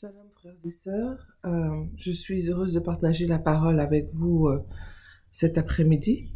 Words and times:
Shalom 0.00 0.28
frères 0.34 0.56
et 0.64 0.70
sœurs, 0.72 1.24
Euh, 1.44 1.84
je 1.96 2.10
suis 2.10 2.50
heureuse 2.50 2.72
de 2.72 2.80
partager 2.80 3.28
la 3.28 3.38
parole 3.38 3.78
avec 3.78 4.08
vous 4.12 4.48
euh, 4.48 4.58
cet 5.30 5.56
après-midi. 5.56 6.32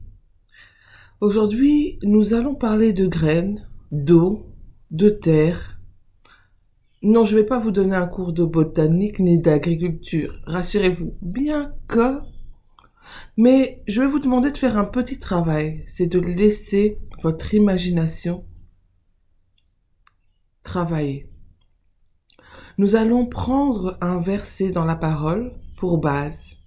Aujourd'hui, 1.21 1.98
nous 2.04 2.34
allons 2.34 2.54
parler 2.54 2.92
de 2.92 3.08
graines, 3.08 3.68
d'eau, 3.90 4.54
de 4.92 5.10
terre. 5.10 5.80
Non, 7.02 7.24
je 7.24 7.34
ne 7.34 7.40
vais 7.40 7.46
pas 7.46 7.58
vous 7.58 7.72
donner 7.72 7.96
un 7.96 8.06
cours 8.06 8.32
de 8.32 8.44
botanique 8.44 9.19
ni 9.19 9.40
d'agriculture, 9.40 10.40
rassurez-vous, 10.47 11.17
bien 11.21 11.75
que... 11.88 12.21
Mais 13.37 13.83
je 13.88 14.03
vais 14.03 14.06
vous 14.06 14.21
demander 14.21 14.53
de 14.53 14.56
faire 14.56 14.79
un 14.79 14.85
petit 14.85 15.19
travail, 15.19 15.83
c'est 15.87 16.06
de 16.06 16.20
laisser 16.20 16.98
votre 17.25 17.55
imagination 17.55 18.45
travailler. 20.62 21.29
Nous 22.79 22.95
allons 22.95 23.27
prendre 23.27 23.98
un 24.01 24.20
verset 24.20 24.70
dans 24.70 24.84
la 24.84 24.95
parole 24.95 25.52
pour 25.77 25.98
base. 25.98 26.59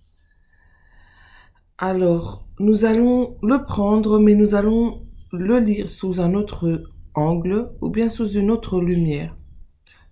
Alors, 1.77 2.45
nous 2.59 2.83
allons 2.83 3.37
le 3.41 3.63
prendre, 3.63 4.19
mais 4.19 4.35
nous 4.35 4.53
allons 4.53 5.07
le 5.31 5.59
lire 5.59 5.87
sous 5.87 6.19
un 6.19 6.33
autre 6.33 6.83
angle 7.13 7.71
ou 7.79 7.89
bien 7.89 8.09
sous 8.09 8.27
une 8.27 8.51
autre 8.51 8.81
lumière. 8.81 9.37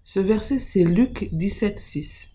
Ce 0.05 0.21
verset, 0.21 0.59
c'est 0.59 0.85
Luc 0.85 1.27
17, 1.33 1.77
6. 1.77 2.29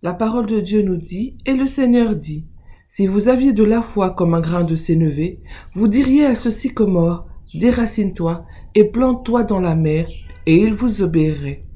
La 0.00 0.14
parole 0.14 0.46
de 0.46 0.60
Dieu 0.60 0.80
nous 0.80 0.96
dit, 0.96 1.36
et 1.44 1.52
le 1.52 1.66
Seigneur 1.66 2.16
dit, 2.16 2.46
si 2.88 3.06
vous 3.06 3.28
aviez 3.28 3.52
de 3.52 3.62
la 3.62 3.82
foi 3.82 4.08
comme 4.08 4.32
un 4.32 4.40
grain 4.40 4.64
de 4.64 4.74
sénévé, 4.74 5.42
vous 5.74 5.86
diriez 5.86 6.24
à 6.24 6.34
ce 6.34 6.50
sycomore, 6.50 7.26
déracine-toi 7.52 8.46
et 8.74 8.84
plante-toi 8.84 9.42
dans 9.42 9.60
la 9.60 9.74
mer, 9.74 10.08
et 10.46 10.56
il 10.56 10.72
vous 10.72 11.02
obéirait. 11.02 11.66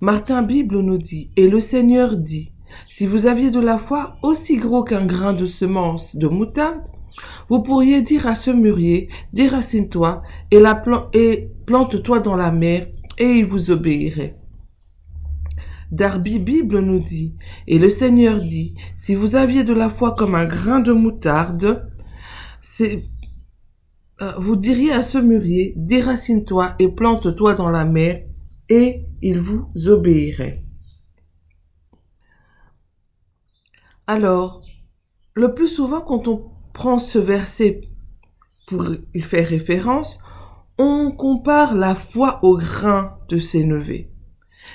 Martin 0.00 0.42
Bible 0.42 0.80
nous 0.80 0.98
dit, 0.98 1.30
et 1.36 1.48
le 1.48 1.60
Seigneur 1.60 2.16
dit, 2.16 2.52
si 2.90 3.06
vous 3.06 3.26
aviez 3.26 3.50
de 3.50 3.60
la 3.60 3.78
foi 3.78 4.16
aussi 4.22 4.56
gros 4.58 4.84
qu'un 4.84 5.06
grain 5.06 5.32
de 5.32 5.46
semence 5.46 6.16
de 6.16 6.28
moutarde, 6.28 6.82
vous 7.48 7.62
pourriez 7.62 8.02
dire 8.02 8.26
à 8.26 8.34
ce 8.34 8.50
mûrier, 8.50 9.08
déracine-toi 9.32 10.22
et, 10.50 10.60
la 10.60 10.74
plan- 10.74 11.08
et 11.14 11.48
plante-toi 11.64 12.20
dans 12.20 12.36
la 12.36 12.52
mer, 12.52 12.88
et 13.18 13.30
il 13.30 13.46
vous 13.46 13.70
obéirait. 13.70 14.36
Darby 15.90 16.38
Bible 16.40 16.80
nous 16.80 16.98
dit, 16.98 17.34
et 17.66 17.78
le 17.78 17.88
Seigneur 17.88 18.42
dit, 18.42 18.74
si 18.98 19.14
vous 19.14 19.34
aviez 19.34 19.64
de 19.64 19.72
la 19.72 19.88
foi 19.88 20.14
comme 20.14 20.34
un 20.34 20.44
grain 20.44 20.80
de 20.80 20.92
moutarde, 20.92 21.88
euh, 22.82 24.32
vous 24.38 24.56
diriez 24.56 24.92
à 24.92 25.02
ce 25.02 25.16
mûrier, 25.16 25.72
déracine-toi 25.76 26.74
et 26.78 26.88
plante-toi 26.88 27.54
dans 27.54 27.70
la 27.70 27.84
mer, 27.86 28.24
et 28.68 29.06
il 29.22 29.40
vous 29.40 29.70
obéirait. 29.86 30.64
Alors, 34.06 34.62
le 35.34 35.52
plus 35.54 35.68
souvent, 35.68 36.00
quand 36.00 36.28
on 36.28 36.50
prend 36.72 36.98
ce 36.98 37.18
verset 37.18 37.80
pour 38.66 38.86
y 39.14 39.20
faire 39.20 39.48
référence, 39.48 40.18
on 40.78 41.10
compare 41.10 41.74
la 41.74 41.94
foi 41.94 42.40
au 42.42 42.56
grain 42.56 43.18
de 43.28 43.38
sénévé. 43.38 44.10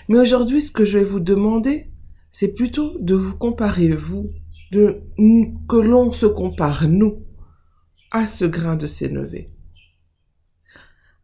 Mais 0.08 0.20
aujourd'hui, 0.20 0.62
ce 0.62 0.72
que 0.72 0.86
je 0.86 0.98
vais 0.98 1.04
vous 1.06 1.20
demander, 1.20 1.92
c'est 2.32 2.54
plutôt 2.54 2.98
de 3.00 3.14
vous 3.14 3.38
comparer, 3.38 3.90
vous, 3.90 4.32
de, 4.72 5.04
que 5.68 5.76
l'on 5.76 6.12
se 6.12 6.26
compare, 6.26 6.88
nous, 6.88 7.26
à 8.12 8.28
ce 8.28 8.46
grain 8.46 8.76
de 8.76 8.88
sénévé. 8.88 9.52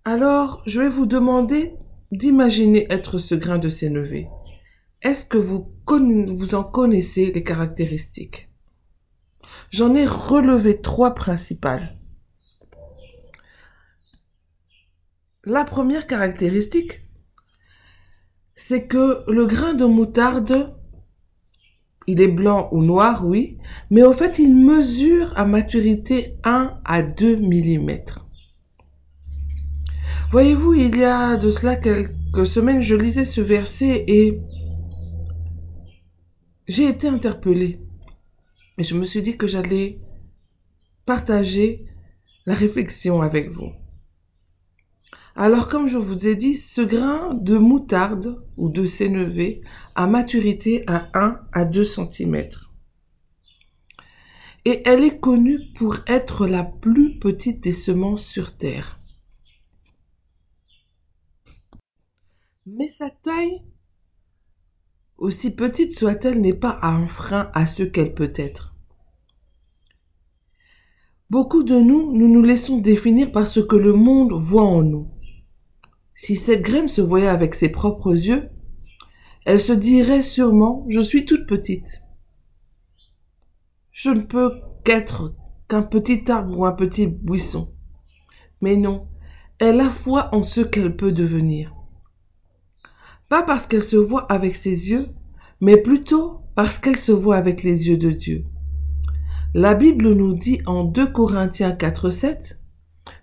Alors, 0.05 0.63
je 0.65 0.79
vais 0.79 0.89
vous 0.89 1.05
demander 1.05 1.73
d'imaginer 2.11 2.87
être 2.89 3.17
ce 3.17 3.35
grain 3.35 3.57
de 3.57 3.69
sénévé. 3.69 4.27
Est-ce 5.01 5.25
que 5.25 5.37
vous, 5.37 5.71
vous 5.87 6.55
en 6.55 6.63
connaissez 6.63 7.31
les 7.31 7.43
caractéristiques? 7.43 8.49
J'en 9.71 9.95
ai 9.95 10.05
relevé 10.05 10.81
trois 10.81 11.13
principales. 11.13 11.97
La 15.43 15.63
première 15.63 16.07
caractéristique, 16.07 17.01
c'est 18.55 18.87
que 18.87 19.23
le 19.31 19.45
grain 19.45 19.73
de 19.73 19.85
moutarde, 19.85 20.75
il 22.07 22.21
est 22.21 22.27
blanc 22.27 22.69
ou 22.71 22.83
noir, 22.83 23.25
oui, 23.25 23.57
mais 23.89 24.03
au 24.03 24.13
fait, 24.13 24.39
il 24.39 24.53
mesure 24.55 25.31
à 25.37 25.45
maturité 25.45 26.37
1 26.43 26.79
à 26.83 27.01
2 27.01 27.37
mm. 27.37 27.99
Voyez-vous, 30.29 30.73
il 30.73 30.97
y 30.97 31.05
a 31.05 31.37
de 31.37 31.49
cela 31.49 31.77
quelques 31.77 32.45
semaines, 32.45 32.81
je 32.81 32.95
lisais 32.95 33.23
ce 33.23 33.39
verset 33.39 34.03
et 34.09 34.41
j'ai 36.67 36.89
été 36.89 37.07
interpellée. 37.07 37.79
Et 38.77 38.83
je 38.83 38.95
me 38.95 39.05
suis 39.05 39.21
dit 39.21 39.37
que 39.37 39.47
j'allais 39.47 40.01
partager 41.05 41.85
la 42.45 42.55
réflexion 42.55 43.21
avec 43.21 43.51
vous. 43.51 43.71
Alors, 45.37 45.69
comme 45.69 45.87
je 45.87 45.97
vous 45.97 46.27
ai 46.27 46.35
dit, 46.35 46.57
ce 46.57 46.81
grain 46.81 47.33
de 47.33 47.57
moutarde 47.57 48.43
ou 48.57 48.67
de 48.67 48.85
sénévé 48.85 49.61
a 49.95 50.07
maturité 50.07 50.83
à 50.87 51.07
1 51.13 51.39
à 51.53 51.63
2 51.63 51.85
cm. 51.85 52.49
Et 54.65 54.81
elle 54.85 55.05
est 55.05 55.19
connue 55.21 55.71
pour 55.73 55.99
être 56.05 56.47
la 56.47 56.65
plus 56.65 57.17
petite 57.17 57.63
des 57.63 57.71
semences 57.71 58.25
sur 58.25 58.57
Terre. 58.57 58.99
Mais 62.69 62.89
sa 62.89 63.09
taille, 63.09 63.61
aussi 65.17 65.55
petite 65.55 65.97
soit-elle, 65.97 66.41
n'est 66.41 66.51
pas 66.51 66.79
un 66.81 67.07
frein 67.07 67.49
à 67.53 67.65
ce 67.65 67.81
qu'elle 67.81 68.13
peut 68.13 68.33
être. 68.35 68.75
Beaucoup 71.29 71.63
de 71.63 71.79
nous, 71.79 72.11
nous 72.11 72.27
nous 72.27 72.43
laissons 72.43 72.79
définir 72.79 73.31
par 73.31 73.47
ce 73.47 73.61
que 73.61 73.77
le 73.77 73.93
monde 73.93 74.33
voit 74.33 74.65
en 74.65 74.83
nous. 74.83 75.09
Si 76.13 76.35
cette 76.35 76.61
graine 76.61 76.89
se 76.89 76.99
voyait 76.99 77.29
avec 77.29 77.55
ses 77.55 77.69
propres 77.69 78.11
yeux, 78.11 78.49
elle 79.45 79.61
se 79.61 79.71
dirait 79.71 80.21
sûrement 80.21 80.85
Je 80.89 80.99
suis 80.99 81.23
toute 81.23 81.47
petite. 81.47 82.01
Je 83.91 84.09
ne 84.09 84.21
peux 84.21 84.59
qu'être 84.83 85.33
qu'un 85.69 85.83
petit 85.83 86.29
arbre 86.29 86.59
ou 86.59 86.65
un 86.65 86.73
petit 86.73 87.07
buisson. 87.07 87.69
Mais 88.59 88.75
non, 88.75 89.07
elle 89.57 89.79
a 89.79 89.89
foi 89.89 90.35
en 90.35 90.43
ce 90.43 90.59
qu'elle 90.59 90.97
peut 90.97 91.13
devenir. 91.13 91.76
Pas 93.29 93.43
parce 93.43 93.67
qu'elle 93.67 93.83
se 93.83 93.97
voit 93.97 94.31
avec 94.31 94.55
ses 94.55 94.89
yeux, 94.89 95.07
mais 95.59 95.77
plutôt 95.77 96.41
parce 96.55 96.79
qu'elle 96.79 96.97
se 96.97 97.11
voit 97.11 97.35
avec 97.35 97.63
les 97.63 97.87
yeux 97.87 97.97
de 97.97 98.11
Dieu. 98.11 98.45
La 99.53 99.73
Bible 99.73 100.13
nous 100.13 100.33
dit 100.33 100.61
en 100.65 100.83
2 100.83 101.11
Corinthiens 101.11 101.71
4, 101.71 102.09
7, 102.09 102.59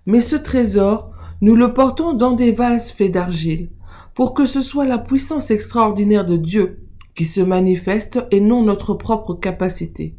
Mais 0.06 0.20
ce 0.20 0.36
trésor, 0.36 1.12
nous 1.40 1.56
le 1.56 1.72
portons 1.72 2.12
dans 2.12 2.32
des 2.32 2.52
vases 2.52 2.90
faits 2.90 3.12
d'argile, 3.12 3.70
pour 4.14 4.34
que 4.34 4.46
ce 4.46 4.62
soit 4.62 4.86
la 4.86 4.98
puissance 4.98 5.50
extraordinaire 5.50 6.24
de 6.24 6.36
Dieu 6.36 6.86
qui 7.14 7.24
se 7.24 7.40
manifeste 7.40 8.26
et 8.30 8.40
non 8.40 8.62
notre 8.62 8.94
propre 8.94 9.34
capacité. 9.34 10.16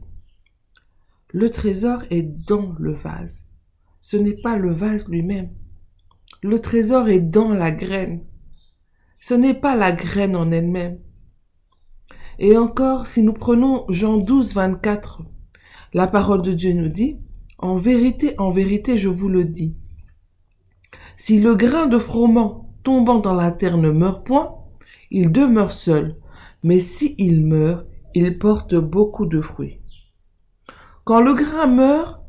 Le 1.31 1.49
trésor 1.49 2.03
est 2.09 2.23
dans 2.23 2.75
le 2.79 2.93
vase. 2.93 3.45
Ce 4.01 4.17
n'est 4.17 4.39
pas 4.41 4.57
le 4.57 4.71
vase 4.71 5.07
lui-même. 5.09 5.49
Le 6.41 6.59
trésor 6.59 7.09
est 7.09 7.19
dans 7.19 7.53
la 7.53 7.71
graine. 7.71 8.23
Ce 9.27 9.33
n'est 9.33 9.55
pas 9.55 9.75
la 9.75 9.91
graine 9.91 10.35
en 10.35 10.51
elle-même. 10.51 10.99
Et 12.37 12.59
encore, 12.59 13.07
si 13.07 13.23
nous 13.23 13.33
prenons 13.33 13.85
Jean 13.89 14.17
12, 14.17 14.53
24, 14.53 15.23
la 15.95 16.05
parole 16.05 16.43
de 16.43 16.53
Dieu 16.53 16.73
nous 16.73 16.89
dit, 16.89 17.17
En 17.57 17.75
vérité, 17.75 18.35
en 18.37 18.51
vérité, 18.51 18.97
je 18.97 19.09
vous 19.09 19.27
le 19.27 19.43
dis, 19.43 19.75
si 21.17 21.39
le 21.39 21.55
grain 21.55 21.87
de 21.87 21.97
froment 21.97 22.69
tombant 22.83 23.17
dans 23.17 23.33
la 23.33 23.49
terre 23.49 23.79
ne 23.79 23.89
meurt 23.89 24.27
point, 24.27 24.57
il 25.09 25.31
demeure 25.31 25.71
seul, 25.71 26.17
mais 26.63 26.77
si 26.77 27.15
il 27.17 27.43
meurt, 27.43 27.87
il 28.13 28.37
porte 28.37 28.75
beaucoup 28.75 29.25
de 29.25 29.41
fruits. 29.41 29.81
Quand 31.03 31.21
le 31.21 31.33
grain 31.33 31.65
meurt, 31.65 32.21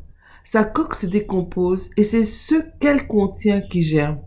sa 0.44 0.64
coque 0.64 0.94
se 0.94 1.04
décompose 1.04 1.90
et 1.98 2.04
c'est 2.04 2.24
ce 2.24 2.54
qu'elle 2.80 3.06
contient 3.06 3.60
qui 3.60 3.82
germe. 3.82 4.20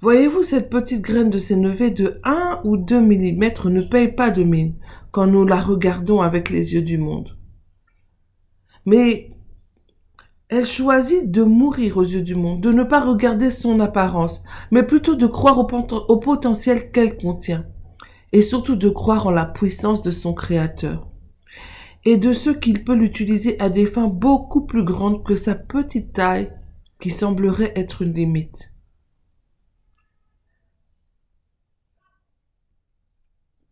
Voyez-vous, 0.00 0.44
cette 0.44 0.70
petite 0.70 1.00
graine 1.00 1.28
de 1.28 1.38
sénévé 1.38 1.90
de 1.90 2.20
1 2.22 2.60
ou 2.62 2.76
2 2.76 3.00
mm 3.00 3.68
ne 3.68 3.80
paye 3.80 4.12
pas 4.12 4.30
de 4.30 4.44
mine 4.44 4.74
quand 5.10 5.26
nous 5.26 5.44
la 5.44 5.60
regardons 5.60 6.20
avec 6.20 6.50
les 6.50 6.74
yeux 6.74 6.82
du 6.82 6.98
monde. 6.98 7.36
Mais 8.86 9.32
elle 10.48 10.66
choisit 10.66 11.32
de 11.32 11.42
mourir 11.42 11.96
aux 11.96 12.04
yeux 12.04 12.22
du 12.22 12.36
monde, 12.36 12.60
de 12.60 12.70
ne 12.70 12.84
pas 12.84 13.00
regarder 13.00 13.50
son 13.50 13.80
apparence, 13.80 14.40
mais 14.70 14.84
plutôt 14.84 15.16
de 15.16 15.26
croire 15.26 15.58
au 15.58 16.16
potentiel 16.16 16.92
qu'elle 16.92 17.18
contient, 17.18 17.66
et 18.32 18.40
surtout 18.40 18.76
de 18.76 18.88
croire 18.88 19.26
en 19.26 19.32
la 19.32 19.46
puissance 19.46 20.00
de 20.00 20.12
son 20.12 20.32
Créateur, 20.32 21.08
et 22.04 22.18
de 22.18 22.32
ce 22.32 22.50
qu'il 22.50 22.84
peut 22.84 22.94
l'utiliser 22.94 23.58
à 23.60 23.68
des 23.68 23.84
fins 23.84 24.06
beaucoup 24.06 24.64
plus 24.64 24.84
grandes 24.84 25.24
que 25.24 25.34
sa 25.34 25.56
petite 25.56 26.12
taille 26.12 26.52
qui 27.00 27.10
semblerait 27.10 27.72
être 27.74 28.02
une 28.02 28.14
limite. 28.14 28.72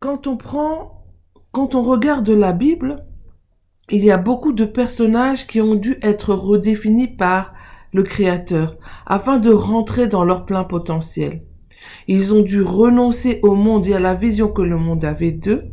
Quand 0.07 0.29
on 0.29 0.37
prend, 0.37 1.05
quand 1.51 1.75
on 1.75 1.83
regarde 1.83 2.29
la 2.29 2.53
Bible, 2.53 3.05
il 3.91 4.05
y 4.05 4.13
a 4.13 4.19
beaucoup 4.19 4.53
de 4.53 4.65
personnages 4.65 5.49
qui 5.49 5.61
ont 5.61 5.75
dû 5.75 5.99
être 6.01 6.33
redéfinis 6.33 7.09
par 7.09 7.55
le 7.93 8.05
Créateur 8.05 8.77
afin 9.05 9.39
de 9.39 9.51
rentrer 9.51 10.07
dans 10.07 10.23
leur 10.23 10.47
plein 10.47 10.63
potentiel. 10.63 11.43
Ils 12.07 12.33
ont 12.33 12.43
dû 12.43 12.63
renoncer 12.63 13.41
au 13.43 13.57
monde 13.57 13.89
et 13.89 13.95
à 13.95 13.99
la 13.99 14.15
vision 14.15 14.47
que 14.47 14.63
le 14.63 14.77
monde 14.77 15.05
avait 15.05 15.33
d'eux 15.33 15.65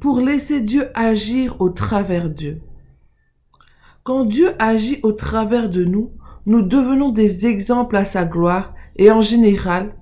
pour 0.00 0.20
laisser 0.20 0.62
Dieu 0.62 0.88
agir 0.94 1.60
au 1.60 1.68
travers 1.68 2.30
d'eux. 2.30 2.62
Quand 4.02 4.24
Dieu 4.24 4.54
agit 4.58 4.98
au 5.02 5.12
travers 5.12 5.68
de 5.68 5.84
nous, 5.84 6.12
nous 6.46 6.62
devenons 6.62 7.10
des 7.10 7.46
exemples 7.46 7.96
à 7.96 8.06
sa 8.06 8.24
gloire 8.24 8.72
et 8.96 9.10
en 9.10 9.20
général, 9.20 9.94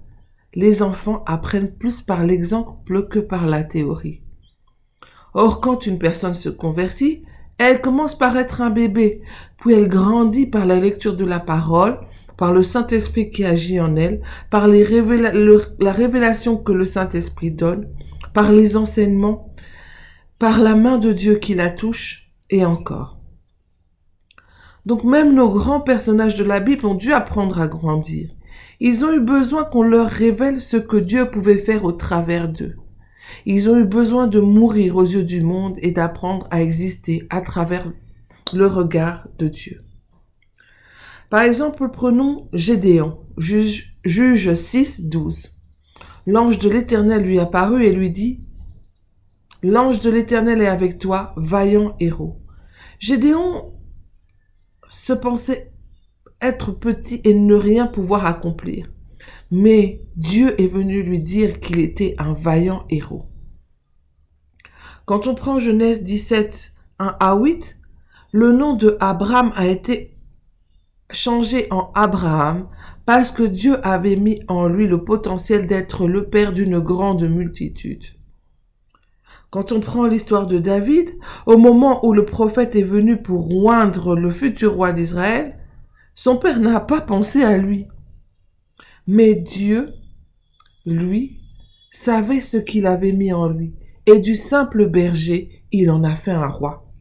les 0.54 0.82
enfants 0.82 1.22
apprennent 1.26 1.72
plus 1.72 2.02
par 2.02 2.24
l'exemple 2.24 3.08
que 3.08 3.18
par 3.18 3.46
la 3.46 3.62
théorie. 3.62 4.22
Or, 5.34 5.60
quand 5.60 5.86
une 5.86 5.98
personne 5.98 6.34
se 6.34 6.48
convertit, 6.48 7.22
elle 7.58 7.80
commence 7.80 8.16
par 8.16 8.36
être 8.36 8.60
un 8.60 8.70
bébé, 8.70 9.20
puis 9.58 9.74
elle 9.74 9.88
grandit 9.88 10.46
par 10.46 10.64
la 10.64 10.80
lecture 10.80 11.14
de 11.14 11.24
la 11.24 11.40
parole, 11.40 12.00
par 12.36 12.52
le 12.52 12.62
Saint-Esprit 12.62 13.30
qui 13.30 13.44
agit 13.44 13.80
en 13.80 13.96
elle, 13.96 14.22
par 14.48 14.68
la 14.68 15.92
révélation 15.92 16.56
que 16.56 16.72
le 16.72 16.84
Saint-Esprit 16.84 17.50
donne, 17.50 17.88
par 18.32 18.52
les 18.52 18.76
enseignements, 18.76 19.54
par 20.38 20.60
la 20.60 20.76
main 20.76 20.98
de 20.98 21.12
Dieu 21.12 21.36
qui 21.36 21.54
la 21.54 21.70
touche, 21.70 22.30
et 22.50 22.64
encore. 22.64 23.18
Donc 24.86 25.04
même 25.04 25.34
nos 25.34 25.50
grands 25.50 25.80
personnages 25.80 26.36
de 26.36 26.44
la 26.44 26.60
Bible 26.60 26.86
ont 26.86 26.94
dû 26.94 27.12
apprendre 27.12 27.60
à 27.60 27.68
grandir. 27.68 28.30
Ils 28.80 29.04
ont 29.04 29.12
eu 29.12 29.20
besoin 29.20 29.64
qu'on 29.64 29.82
leur 29.82 30.08
révèle 30.08 30.60
ce 30.60 30.76
que 30.76 30.96
Dieu 30.96 31.30
pouvait 31.30 31.58
faire 31.58 31.84
au 31.84 31.92
travers 31.92 32.48
d'eux. 32.48 32.76
Ils 33.44 33.68
ont 33.68 33.76
eu 33.76 33.84
besoin 33.84 34.26
de 34.26 34.40
mourir 34.40 34.96
aux 34.96 35.04
yeux 35.04 35.24
du 35.24 35.42
monde 35.42 35.76
et 35.82 35.90
d'apprendre 35.90 36.46
à 36.50 36.62
exister 36.62 37.26
à 37.30 37.40
travers 37.40 37.92
le 38.52 38.66
regard 38.66 39.28
de 39.38 39.48
Dieu. 39.48 39.82
Par 41.28 41.42
exemple, 41.42 41.90
prenons 41.90 42.48
Gédéon, 42.52 43.18
juge, 43.36 43.98
juge 44.04 44.54
6, 44.54 45.08
12. 45.08 45.54
L'ange 46.26 46.58
de 46.58 46.70
l'Éternel 46.70 47.22
lui 47.22 47.38
apparut 47.38 47.84
et 47.84 47.92
lui 47.92 48.10
dit, 48.10 48.44
L'ange 49.62 50.00
de 50.00 50.10
l'Éternel 50.10 50.62
est 50.62 50.68
avec 50.68 50.98
toi, 50.98 51.34
vaillant 51.36 51.96
héros. 52.00 52.40
Gédéon 53.00 53.74
se 54.88 55.12
pensait 55.12 55.72
être 56.40 56.72
petit 56.72 57.20
et 57.24 57.34
ne 57.34 57.54
rien 57.54 57.86
pouvoir 57.86 58.26
accomplir. 58.26 58.88
Mais 59.50 60.02
Dieu 60.16 60.60
est 60.60 60.66
venu 60.66 61.02
lui 61.02 61.20
dire 61.20 61.60
qu'il 61.60 61.80
était 61.80 62.14
un 62.18 62.32
vaillant 62.32 62.84
héros. 62.90 63.26
Quand 65.06 65.26
on 65.26 65.34
prend 65.34 65.58
Genèse 65.58 66.02
17, 66.02 66.74
1 66.98 67.16
à 67.18 67.34
8, 67.34 67.78
le 68.32 68.52
nom 68.52 68.74
de 68.74 68.96
Abraham 69.00 69.52
a 69.56 69.66
été 69.66 70.18
changé 71.10 71.66
en 71.70 71.90
Abraham 71.94 72.68
parce 73.06 73.30
que 73.30 73.42
Dieu 73.42 73.78
avait 73.86 74.16
mis 74.16 74.42
en 74.48 74.68
lui 74.68 74.86
le 74.86 75.02
potentiel 75.02 75.66
d'être 75.66 76.06
le 76.06 76.26
père 76.26 76.52
d'une 76.52 76.78
grande 76.78 77.26
multitude. 77.26 78.04
Quand 79.50 79.72
on 79.72 79.80
prend 79.80 80.06
l'histoire 80.06 80.46
de 80.46 80.58
David, 80.58 81.10
au 81.46 81.56
moment 81.56 82.04
où 82.04 82.12
le 82.12 82.26
prophète 82.26 82.76
est 82.76 82.82
venu 82.82 83.22
pour 83.22 83.50
oindre 83.64 84.14
le 84.14 84.30
futur 84.30 84.74
roi 84.74 84.92
d'Israël, 84.92 85.57
son 86.18 86.36
père 86.36 86.58
n'a 86.58 86.80
pas 86.80 87.00
pensé 87.00 87.44
à 87.44 87.56
lui. 87.56 87.86
Mais 89.06 89.36
Dieu, 89.36 89.94
lui, 90.84 91.38
savait 91.92 92.40
ce 92.40 92.56
qu'il 92.56 92.86
avait 92.86 93.12
mis 93.12 93.32
en 93.32 93.46
lui, 93.46 93.76
et 94.04 94.18
du 94.18 94.34
simple 94.34 94.88
berger, 94.88 95.64
il 95.70 95.92
en 95.92 96.02
a 96.02 96.16
fait 96.16 96.32
un 96.32 96.48
roi. 96.48 96.92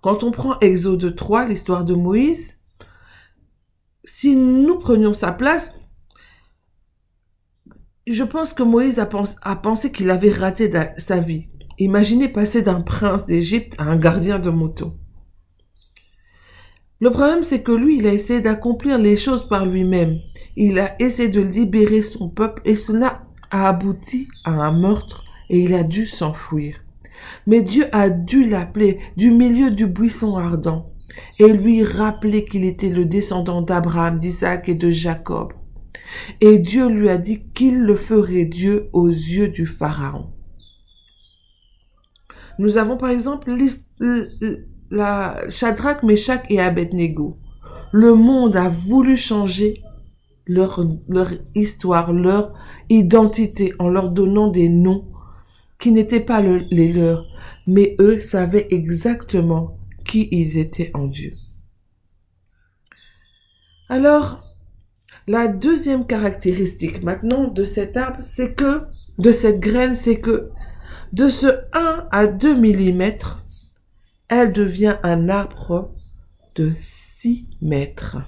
Quand 0.00 0.24
on 0.24 0.30
prend 0.30 0.58
Exode 0.60 1.14
3, 1.14 1.48
l'histoire 1.48 1.84
de 1.84 1.92
Moïse, 1.92 2.62
si 4.04 4.36
nous 4.36 4.78
prenions 4.78 5.12
sa 5.12 5.32
place, 5.32 5.78
je 8.06 8.24
pense 8.24 8.54
que 8.54 8.62
Moïse 8.62 8.98
a, 8.98 9.56
pensé 9.56 9.92
qu'il 9.92 10.08
avait 10.08 10.32
raté 10.32 10.72
sa 10.96 11.20
vie. 11.20 11.50
Imaginez 11.76 12.30
passer 12.30 12.62
d'un 12.62 12.80
prince 12.80 13.26
d'Égypte 13.26 13.74
à 13.76 13.82
un 13.82 13.98
gardien 13.98 14.38
de 14.38 14.48
moto. 14.48 14.96
Le 16.98 17.10
problème, 17.10 17.42
c'est 17.42 17.62
que 17.62 17.72
lui, 17.72 17.98
il 17.98 18.06
a 18.06 18.12
essayé 18.12 18.40
d'accomplir 18.40 18.98
les 18.98 19.16
choses 19.16 19.46
par 19.48 19.66
lui-même. 19.66 20.18
Il 20.56 20.78
a 20.78 21.00
essayé 21.00 21.28
de 21.28 21.42
libérer 21.42 22.00
son 22.00 22.30
peuple 22.30 22.62
et 22.64 22.74
cela 22.74 23.26
a 23.50 23.68
abouti 23.68 24.28
à 24.44 24.52
un 24.52 24.72
meurtre 24.72 25.24
et 25.50 25.60
il 25.60 25.74
a 25.74 25.82
dû 25.82 26.06
s'enfuir. 26.06 26.76
Mais 27.46 27.62
Dieu 27.62 27.84
a 27.92 28.08
dû 28.08 28.48
l'appeler 28.48 28.98
du 29.16 29.30
milieu 29.30 29.70
du 29.70 29.86
buisson 29.86 30.36
ardent 30.36 30.90
et 31.38 31.52
lui 31.52 31.82
rappeler 31.82 32.44
qu'il 32.44 32.64
était 32.64 32.88
le 32.88 33.04
descendant 33.04 33.62
d'Abraham, 33.62 34.18
d'Isaac 34.18 34.68
et 34.68 34.74
de 34.74 34.90
Jacob. 34.90 35.52
Et 36.40 36.58
Dieu 36.58 36.88
lui 36.88 37.08
a 37.08 37.18
dit 37.18 37.42
qu'il 37.54 37.80
le 37.80 37.94
ferait 37.94 38.44
Dieu 38.44 38.88
aux 38.92 39.08
yeux 39.08 39.48
du 39.48 39.66
Pharaon. 39.66 40.30
Nous 42.58 42.78
avons 42.78 42.96
par 42.96 43.10
exemple 43.10 43.54
la 44.90 45.48
Shadrach, 45.48 46.02
Meshach 46.02 46.44
et 46.48 46.60
Abednego. 46.60 47.36
Le 47.92 48.14
monde 48.14 48.56
a 48.56 48.68
voulu 48.68 49.16
changer 49.16 49.82
leur, 50.46 50.84
leur 51.08 51.32
histoire, 51.54 52.12
leur 52.12 52.52
identité 52.88 53.72
en 53.78 53.88
leur 53.88 54.10
donnant 54.10 54.48
des 54.48 54.68
noms 54.68 55.06
qui 55.78 55.92
n'étaient 55.92 56.20
pas 56.20 56.40
les 56.40 56.92
leurs, 56.92 57.26
mais 57.66 57.94
eux 58.00 58.20
savaient 58.20 58.68
exactement 58.70 59.76
qui 60.06 60.28
ils 60.30 60.58
étaient 60.58 60.90
en 60.94 61.06
Dieu. 61.06 61.32
Alors, 63.88 64.42
la 65.28 65.48
deuxième 65.48 66.06
caractéristique 66.06 67.02
maintenant 67.02 67.48
de 67.48 67.64
cet 67.64 67.96
arbre, 67.96 68.18
c'est 68.22 68.54
que, 68.54 68.82
de 69.18 69.32
cette 69.32 69.60
graine, 69.60 69.94
c'est 69.94 70.20
que 70.20 70.50
de 71.12 71.28
ce 71.28 71.46
1 71.72 72.06
à 72.10 72.26
2 72.26 72.56
mm, 72.56 73.12
elle 74.28 74.52
devient 74.52 74.96
un 75.02 75.28
arbre 75.28 75.90
de 76.56 76.72
6 76.74 77.48
mètres. 77.60 78.18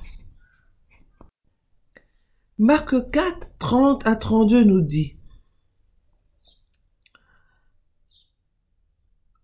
Marc 2.58 3.10
4, 3.10 3.56
30 3.58 4.06
à 4.06 4.16
32 4.16 4.64
nous 4.64 4.80
dit 4.80 5.16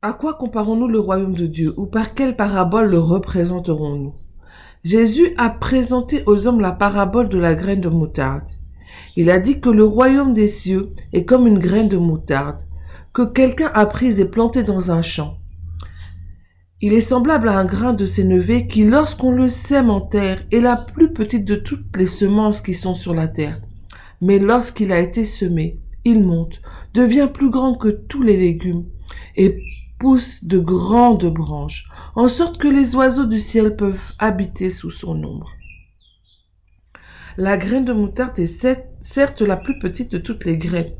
À 0.02 0.12
quoi 0.12 0.34
comparons-nous 0.34 0.88
le 0.88 1.00
royaume 1.00 1.34
de 1.34 1.46
Dieu 1.46 1.72
ou 1.76 1.86
par 1.86 2.14
quelle 2.14 2.36
parabole 2.36 2.90
le 2.90 2.98
représenterons-nous? 2.98 4.14
Jésus 4.84 5.34
a 5.38 5.48
présenté 5.48 6.22
aux 6.26 6.46
hommes 6.46 6.60
la 6.60 6.72
parabole 6.72 7.30
de 7.30 7.38
la 7.38 7.54
graine 7.54 7.80
de 7.80 7.88
moutarde. 7.88 8.48
Il 9.16 9.30
a 9.30 9.40
dit 9.40 9.60
que 9.60 9.70
le 9.70 9.84
royaume 9.84 10.34
des 10.34 10.48
cieux 10.48 10.94
est 11.12 11.24
comme 11.24 11.46
une 11.46 11.58
graine 11.58 11.88
de 11.88 11.96
moutarde, 11.96 12.60
que 13.12 13.22
quelqu'un 13.22 13.70
a 13.72 13.86
prise 13.86 14.20
et 14.20 14.28
plantée 14.28 14.62
dans 14.62 14.90
un 14.90 15.02
champ. 15.02 15.38
Il 16.80 16.92
est 16.92 17.00
semblable 17.00 17.48
à 17.48 17.58
un 17.58 17.64
grain 17.64 17.92
de 17.92 18.04
sénévé 18.04 18.66
qui, 18.66 18.84
lorsqu'on 18.84 19.30
le 19.30 19.48
sème 19.48 19.90
en 19.90 20.00
terre, 20.00 20.44
est 20.50 20.60
la 20.60 20.76
plus 20.76 21.12
petite 21.12 21.44
de 21.44 21.54
toutes 21.54 21.96
les 21.96 22.06
semences 22.06 22.60
qui 22.60 22.74
sont 22.74 22.94
sur 22.94 23.14
la 23.14 23.28
terre. 23.28 23.60
Mais 24.20 24.38
lorsqu'il 24.38 24.92
a 24.92 24.98
été 24.98 25.24
semé, 25.24 25.80
il 26.04 26.24
monte, 26.24 26.60
devient 26.92 27.28
plus 27.32 27.50
grand 27.50 27.76
que 27.76 27.88
tous 27.88 28.22
les 28.22 28.36
légumes, 28.36 28.84
et 29.36 29.62
pousse 29.98 30.44
de 30.44 30.58
grandes 30.58 31.32
branches, 31.32 31.88
en 32.16 32.28
sorte 32.28 32.58
que 32.58 32.68
les 32.68 32.94
oiseaux 32.96 33.26
du 33.26 33.40
ciel 33.40 33.76
peuvent 33.76 34.12
habiter 34.18 34.68
sous 34.68 34.90
son 34.90 35.22
ombre. 35.22 35.52
La 37.36 37.56
graine 37.56 37.84
de 37.84 37.92
moutarde 37.92 38.38
est 38.38 38.82
certes 39.00 39.40
la 39.42 39.56
plus 39.56 39.78
petite 39.78 40.12
de 40.12 40.18
toutes 40.18 40.44
les 40.44 40.58
graines, 40.58 40.94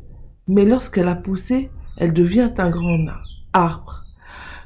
mais 0.47 0.65
lorsqu'elle 0.65 1.07
a 1.09 1.15
poussé, 1.15 1.69
elle 1.97 2.13
devient 2.13 2.51
un 2.57 2.69
grand 2.69 3.05
arbre. 3.53 4.04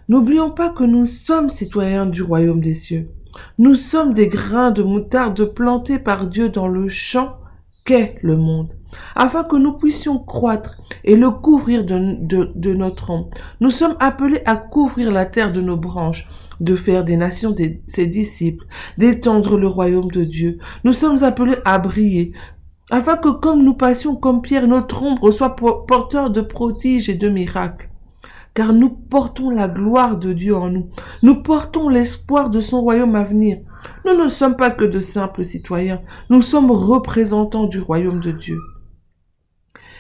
N'oublions 0.10 0.52
pas 0.52 0.70
que 0.70 0.84
nous 0.84 1.06
sommes 1.06 1.50
citoyens 1.50 2.06
du 2.06 2.24
royaume 2.24 2.62
des 2.62 2.74
cieux. 2.74 3.10
Nous 3.60 3.76
sommes 3.76 4.14
des 4.14 4.28
grains 4.28 4.72
de 4.72 4.84
moutarde 4.84 5.54
plantés 5.54 6.00
par 6.00 6.28
Dieu 6.28 6.50
dans 6.50 6.68
le 6.68 6.90
champ 6.90 7.38
qu'est 7.86 8.16
le 8.22 8.36
monde 8.36 8.74
afin 9.16 9.44
que 9.44 9.56
nous 9.56 9.74
puissions 9.74 10.20
croître 10.20 10.82
et 11.04 11.16
le 11.16 11.30
couvrir 11.30 11.86
de, 11.86 12.74
notre 12.74 13.10
ombre. 13.12 13.30
Nous 13.60 13.70
sommes 13.70 13.96
appelés 14.00 14.42
à 14.46 14.56
couvrir 14.56 15.12
la 15.12 15.26
terre 15.26 15.54
de 15.54 15.62
nos 15.62 15.78
branches, 15.78 16.28
de 16.60 16.76
faire 16.76 17.04
des 17.04 17.16
nations 17.16 17.56
ses 17.86 18.08
disciples, 18.08 18.66
d'étendre 18.98 19.58
le 19.58 19.68
royaume 19.68 20.12
de 20.12 20.24
Dieu. 20.24 20.58
Nous 20.84 20.94
sommes 20.94 21.24
appelés 21.24 21.58
à 21.66 21.80
briller, 21.80 22.34
afin 22.90 23.16
que 23.16 23.30
comme 23.30 23.64
nous 23.64 23.76
passions 23.76 24.16
comme 24.16 24.42
Pierre, 24.42 24.68
notre 24.68 25.04
ombre 25.04 25.32
soit 25.32 25.56
porteur 25.56 26.32
de 26.32 26.42
prodiges 26.42 27.10
et 27.10 27.16
de 27.16 27.30
miracles. 27.30 27.89
Car 28.60 28.74
nous 28.74 28.90
portons 28.90 29.52
la 29.52 29.70
gloire 29.70 30.18
de 30.18 30.34
Dieu 30.34 30.54
en 30.54 30.70
nous. 30.70 30.90
Nous 31.24 31.42
portons 31.44 31.88
l'espoir 31.88 32.50
de 32.50 32.60
son 32.60 32.82
royaume 32.82 33.16
à 33.16 33.24
venir. 33.24 33.60
Nous 34.06 34.22
ne 34.22 34.28
sommes 34.28 34.58
pas 34.58 34.70
que 34.70 34.84
de 34.84 35.00
simples 35.00 35.46
citoyens. 35.46 36.02
Nous 36.30 36.42
sommes 36.42 36.70
représentants 36.70 37.68
du 37.68 37.80
royaume 37.80 38.20
de 38.20 38.32
Dieu. 38.32 38.60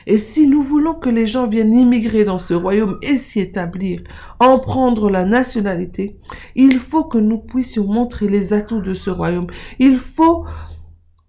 Et 0.07 0.17
si 0.17 0.45
nous 0.45 0.61
voulons 0.61 0.93
que 0.93 1.07
les 1.07 1.25
gens 1.25 1.47
viennent 1.47 1.71
immigrer 1.71 2.25
dans 2.25 2.37
ce 2.37 2.53
royaume 2.53 2.97
et 3.01 3.15
s'y 3.15 3.39
établir, 3.39 4.01
en 4.41 4.59
prendre 4.59 5.09
la 5.09 5.23
nationalité, 5.23 6.19
il 6.57 6.79
faut 6.79 7.05
que 7.05 7.17
nous 7.17 7.39
puissions 7.39 7.87
montrer 7.87 8.27
les 8.27 8.51
atouts 8.51 8.81
de 8.81 8.93
ce 8.93 9.09
royaume. 9.09 9.47
Il 9.79 9.95
faut 9.95 10.43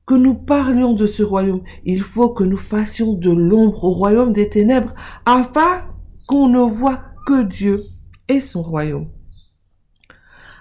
que 0.04 0.14
nous 0.14 0.34
parlions 0.34 0.94
de 0.94 1.06
ce 1.06 1.22
royaume. 1.22 1.62
Il 1.84 2.02
faut 2.02 2.30
que 2.30 2.42
nous 2.42 2.56
fassions 2.56 3.12
de 3.12 3.30
l'ombre 3.30 3.84
au 3.84 3.90
royaume 3.90 4.32
des 4.32 4.48
ténèbres 4.48 4.96
afin 5.24 5.82
qu'on 6.26 6.48
ne 6.48 6.60
voit 6.60 7.02
que 7.26 7.42
Dieu 7.42 7.82
et 8.28 8.40
son 8.40 8.62
royaume. 8.62 9.08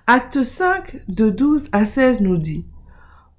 Acte 0.07 0.43
5 0.43 1.01
de 1.07 1.29
12 1.29 1.69
à 1.71 1.85
16 1.85 2.21
nous 2.21 2.37
dit 2.37 2.65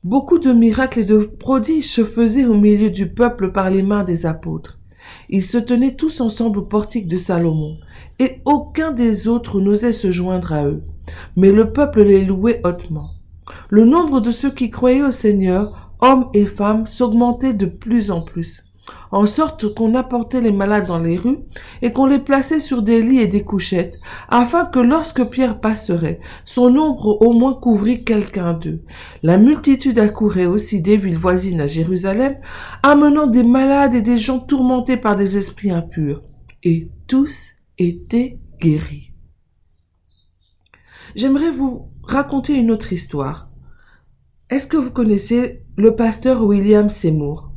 Beaucoup 0.05 0.39
de 0.39 0.53
miracles 0.53 1.01
et 1.01 1.05
de 1.05 1.19
prodiges 1.19 1.93
se 1.93 2.05
faisaient 2.05 2.47
au 2.47 2.55
milieu 2.55 2.91
du 2.91 3.09
peuple 3.09 3.53
par 3.53 3.71
les 3.71 3.83
mains 3.83 4.05
des 4.05 4.25
apôtres. 4.25 4.79
Ils 5.29 5.45
se 5.45 5.59
tenaient 5.59 5.97
tous 5.97 6.21
ensemble 6.21 6.61
au 6.61 6.63
portique 6.63 7.07
de 7.07 7.17
Salomon, 7.17 7.79
et 8.19 8.41
aucun 8.45 8.93
des 8.93 9.29
autres 9.29 9.61
n'osait 9.61 9.93
se 9.93 10.11
joindre 10.11 10.53
à 10.53 10.65
eux. 10.65 10.83
Mais 11.37 11.53
le 11.53 11.73
peuple 11.73 12.03
les 12.03 12.25
louait 12.25 12.61
hautement. 12.65 13.11
Le 13.69 13.85
nombre 13.85 14.21
de 14.21 14.31
ceux 14.31 14.51
qui 14.51 14.71
croyaient 14.71 15.03
au 15.03 15.11
Seigneur, 15.11 15.93
hommes 16.01 16.29
et 16.35 16.47
femmes, 16.47 16.87
s'augmentait 16.87 17.55
de 17.55 17.67
plus 17.67 18.11
en 18.11 18.23
plus 18.23 18.63
en 19.11 19.27
sorte 19.27 19.75
qu'on 19.75 19.95
apportait 19.95 20.41
les 20.41 20.53
malades 20.53 20.87
dans 20.87 20.99
les 20.99 21.17
rues 21.17 21.39
et 21.83 21.93
qu'on 21.93 22.07
les 22.07 22.19
plaçait 22.19 22.61
sur 22.61 22.83
des 22.83 23.03
lits 23.03 23.21
et 23.21 23.27
des 23.27 23.43
couchettes, 23.43 23.95
afin 24.29 24.65
que 24.65 24.79
lorsque 24.79 25.25
Pierre 25.25 25.61
passerait, 25.61 26.21
son 26.45 26.77
ombre 26.77 27.21
au 27.21 27.33
moins 27.33 27.55
couvrit 27.55 28.05
quelqu'un 28.05 28.55
d'eux. 28.55 28.83
La 29.23 29.39
multitude 29.39 29.99
accourait 29.99 30.47
aussi 30.47 30.81
des 30.81 30.97
villes 30.97 31.19
voisines 31.19 31.61
à 31.61 31.67
Jérusalem, 31.67 32.37
amenant 32.83 33.27
des 33.27 33.45
malades 33.45 33.95
et 33.95 34.03
des 34.03 34.19
gens 34.19 34.39
tourmentés 34.39 34.97
par 34.97 35.17
des 35.17 35.37
esprits 35.37 35.71
impurs, 35.71 36.23
et 36.63 36.89
tous 37.07 37.53
étaient 37.79 38.39
guéris. 38.61 39.13
J'aimerais 41.17 41.51
vous 41.51 41.89
raconter 42.03 42.57
une 42.57 42.71
autre 42.71 42.93
histoire. 42.93 43.49
Est-ce 44.49 44.67
que 44.67 44.77
vous 44.77 44.91
connaissez 44.91 45.65
le 45.77 45.97
pasteur 45.97 46.45
William 46.45 46.89
Seymour? 46.91 47.50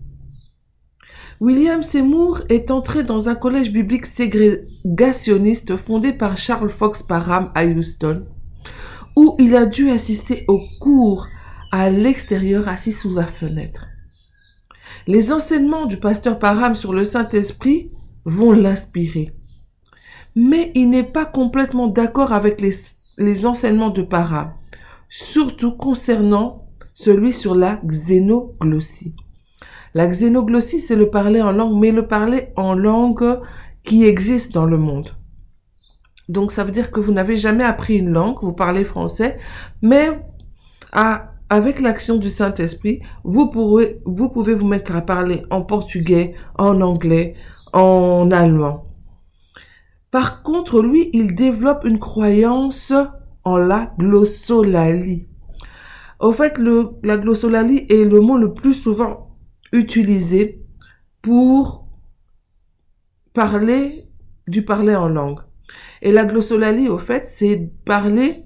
William 1.43 1.83
Seymour 1.83 2.39
est 2.47 2.71
entré 2.71 3.03
dans 3.03 3.27
un 3.27 3.35
collège 3.35 3.73
biblique 3.73 4.05
ségrégationniste 4.05 5.75
fondé 5.75 6.13
par 6.13 6.37
Charles 6.37 6.69
Fox 6.69 7.03
Parham 7.03 7.51
à 7.53 7.65
Houston, 7.65 8.27
où 9.17 9.35
il 9.39 9.53
a 9.53 9.65
dû 9.65 9.89
assister 9.89 10.45
aux 10.47 10.61
cours 10.79 11.27
à 11.69 11.89
l'extérieur 11.89 12.69
assis 12.69 12.93
sous 12.93 13.13
la 13.13 13.27
fenêtre. 13.27 13.87
Les 15.05 15.33
enseignements 15.33 15.85
du 15.85 15.97
pasteur 15.97 16.39
Parham 16.39 16.75
sur 16.75 16.93
le 16.93 17.03
Saint-Esprit 17.03 17.91
vont 18.23 18.53
l'inspirer. 18.53 19.35
Mais 20.37 20.71
il 20.75 20.89
n'est 20.91 21.03
pas 21.03 21.25
complètement 21.25 21.87
d'accord 21.87 22.31
avec 22.31 22.61
les, 22.61 22.71
les, 23.17 23.45
enseignements 23.45 23.89
de 23.89 24.01
Parham, 24.01 24.53
surtout 25.09 25.73
concernant 25.73 26.69
celui 26.93 27.33
sur 27.33 27.53
la 27.53 27.81
xénoglossie. 27.85 29.13
La 29.93 30.07
xénoglossie, 30.07 30.81
c'est 30.81 30.95
le 30.95 31.09
parler 31.09 31.41
en 31.41 31.51
langue, 31.51 31.79
mais 31.79 31.91
le 31.91 32.07
parler 32.07 32.47
en 32.55 32.73
langue 32.73 33.39
qui 33.83 34.05
existe 34.05 34.53
dans 34.53 34.65
le 34.65 34.77
monde. 34.77 35.09
Donc 36.29 36.51
ça 36.51 36.63
veut 36.63 36.71
dire 36.71 36.91
que 36.91 36.99
vous 36.99 37.11
n'avez 37.11 37.37
jamais 37.37 37.63
appris 37.63 37.97
une 37.97 38.11
langue, 38.11 38.37
vous 38.41 38.53
parlez 38.53 38.83
français, 38.83 39.37
mais 39.81 40.09
avec 41.49 41.79
l'action 41.79 42.15
du 42.15 42.29
Saint-Esprit, 42.29 43.01
vous, 43.23 43.49
pouvez 43.49 44.01
vous 44.05 44.67
mettre 44.67 44.95
à 44.95 45.01
parler 45.01 45.43
en 45.51 45.61
portugais, 45.61 46.33
en 46.57 46.81
anglais, 46.81 47.35
en 47.73 48.31
allemand. 48.31 48.85
Par 50.11 50.43
contre, 50.43 50.81
lui, 50.81 51.09
il 51.13 51.35
développe 51.35 51.85
une 51.85 51.99
croyance 51.99 52.93
en 53.43 53.57
la 53.57 53.93
glossolalie. 53.99 55.27
Au 56.19 56.31
fait, 56.31 56.59
la 57.03 57.17
glossolalie 57.17 57.85
est 57.89 58.05
le 58.05 58.21
mot 58.21 58.37
le 58.37 58.53
plus 58.53 58.73
souvent 58.73 59.32
utilisé 59.73 60.63
pour 61.21 61.87
parler 63.33 64.07
du 64.47 64.63
parler 64.63 64.95
en 64.95 65.09
langue. 65.09 65.41
Et 66.01 66.11
la 66.11 66.23
glossolalie, 66.23 66.87
au 66.87 66.97
fait, 66.97 67.27
c'est 67.27 67.71
parler 67.83 68.45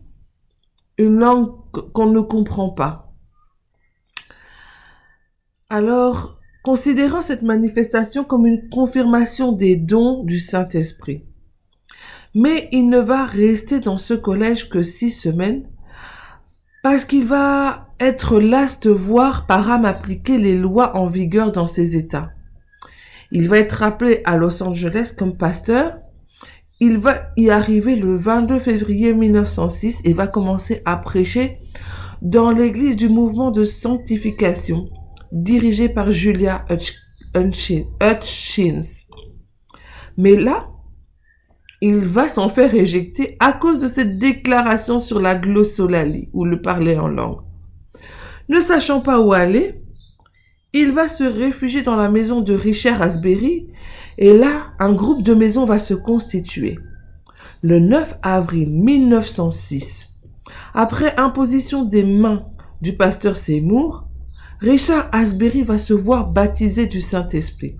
une 0.98 1.19
langue 1.19 1.51
qu'on 1.93 2.07
ne 2.07 2.22
comprend 2.22 2.74
pas. 2.74 3.13
Alors, 5.69 6.39
considérons 6.63 7.22
cette 7.22 7.41
manifestation 7.41 8.24
comme 8.24 8.48
une 8.48 8.69
confirmation 8.69 9.51
des 9.51 9.75
dons 9.75 10.24
du 10.24 10.39
Saint-Esprit. 10.39 11.25
Mais 12.34 12.69
il 12.72 12.89
ne 12.89 13.00
va 13.00 13.25
rester 13.25 13.79
dans 13.79 13.98
ce 13.98 14.13
collège 14.13 14.69
que 14.69 14.84
six 14.84 15.12
semaines 15.12 15.67
parce 16.89 17.03
qu'il 17.03 17.25
va 17.25 17.89
être 18.00 18.39
las 18.39 18.79
de 18.79 18.91
voir 18.91 19.46
Parham 19.46 19.84
appliquer 19.84 20.38
les 20.38 20.56
lois 20.56 20.96
en 20.96 21.08
vigueur 21.08 21.51
dans 21.51 21.67
ses 21.67 21.98
États. 21.98 22.29
Il 23.29 23.50
va 23.50 23.58
être 23.58 23.84
appelé 23.84 24.22
à 24.24 24.38
Los 24.38 24.63
Angeles 24.63 25.13
comme 25.20 25.36
pasteur. 25.36 25.98
Il 26.79 26.98
va 26.98 27.27
y 27.36 27.50
arriver 27.50 27.98
le 27.98 28.15
22 28.15 28.60
février 28.60 29.13
1906 29.13 30.00
et 30.06 30.13
va 30.13 30.27
commencer 30.27 30.82
à 30.86 30.96
prêcher 30.96 31.58
dans 32.22 32.51
l'église 32.51 32.96
du 32.96 33.10
mouvement 33.10 33.51
de 33.51 33.65
sanctification 33.65 34.88
dirigé 35.34 35.89
par 35.89 36.13
Julia 36.13 36.63
Hutchins. 37.36 37.84
Mais 40.15 40.38
là, 40.38 40.70
il 41.81 42.00
va 42.00 42.27
s'en 42.27 42.50
faire 42.50 42.74
éjecter 42.74 43.38
à 43.39 43.53
cause 43.53 43.79
de 43.79 43.88
cette 43.88 44.17
déclaration 44.17 45.00
sur 45.00 45.19
la 45.19 45.36
glossolalie 45.36 46.29
ou 46.34 46.46
le 46.46 46.62
parler 46.62 46.98
en 46.98 47.07
langue. 47.07 47.41
Ne 48.50 48.62
sachant 48.62 49.01
pas 49.01 49.19
où 49.19 49.34
aller, 49.34 49.81
il 50.74 50.91
va 50.91 51.07
se 51.07 51.24
réfugier 51.24 51.81
dans 51.81 51.96
la 51.96 52.10
maison 52.10 52.41
de 52.41 52.53
Richard 52.53 53.01
Asbury 53.01 53.67
et 54.17 54.34
là, 54.36 54.67
un 54.79 54.93
groupe 54.93 55.24
de 55.24 55.34
maisons 55.34 55.65
va 55.65 55.79
se 55.79 55.93
constituer. 55.93 56.79
Le 57.62 57.79
9 57.79 58.17
avril 58.24 58.69
1906, 58.69 60.13
après 60.74 61.15
imposition 61.17 61.84
des 61.84 62.03
mains 62.03 62.46
du 62.81 62.96
pasteur 62.96 63.38
Seymour, 63.38 64.07
Richard 64.60 65.10
Asbury 65.12 65.63
va 65.63 65.77
se 65.77 65.93
voir 65.93 66.34
baptisé 66.34 66.88
du 66.88 67.01
Saint-Esprit. 67.01 67.77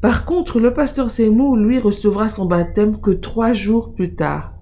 Par 0.00 0.24
contre, 0.24 0.60
le 0.60 0.72
pasteur 0.72 1.10
Seymour, 1.10 1.56
lui, 1.56 1.78
recevra 1.78 2.28
son 2.28 2.46
baptême 2.46 3.00
que 3.00 3.10
trois 3.10 3.52
jours 3.52 3.94
plus 3.94 4.14
tard. 4.14 4.54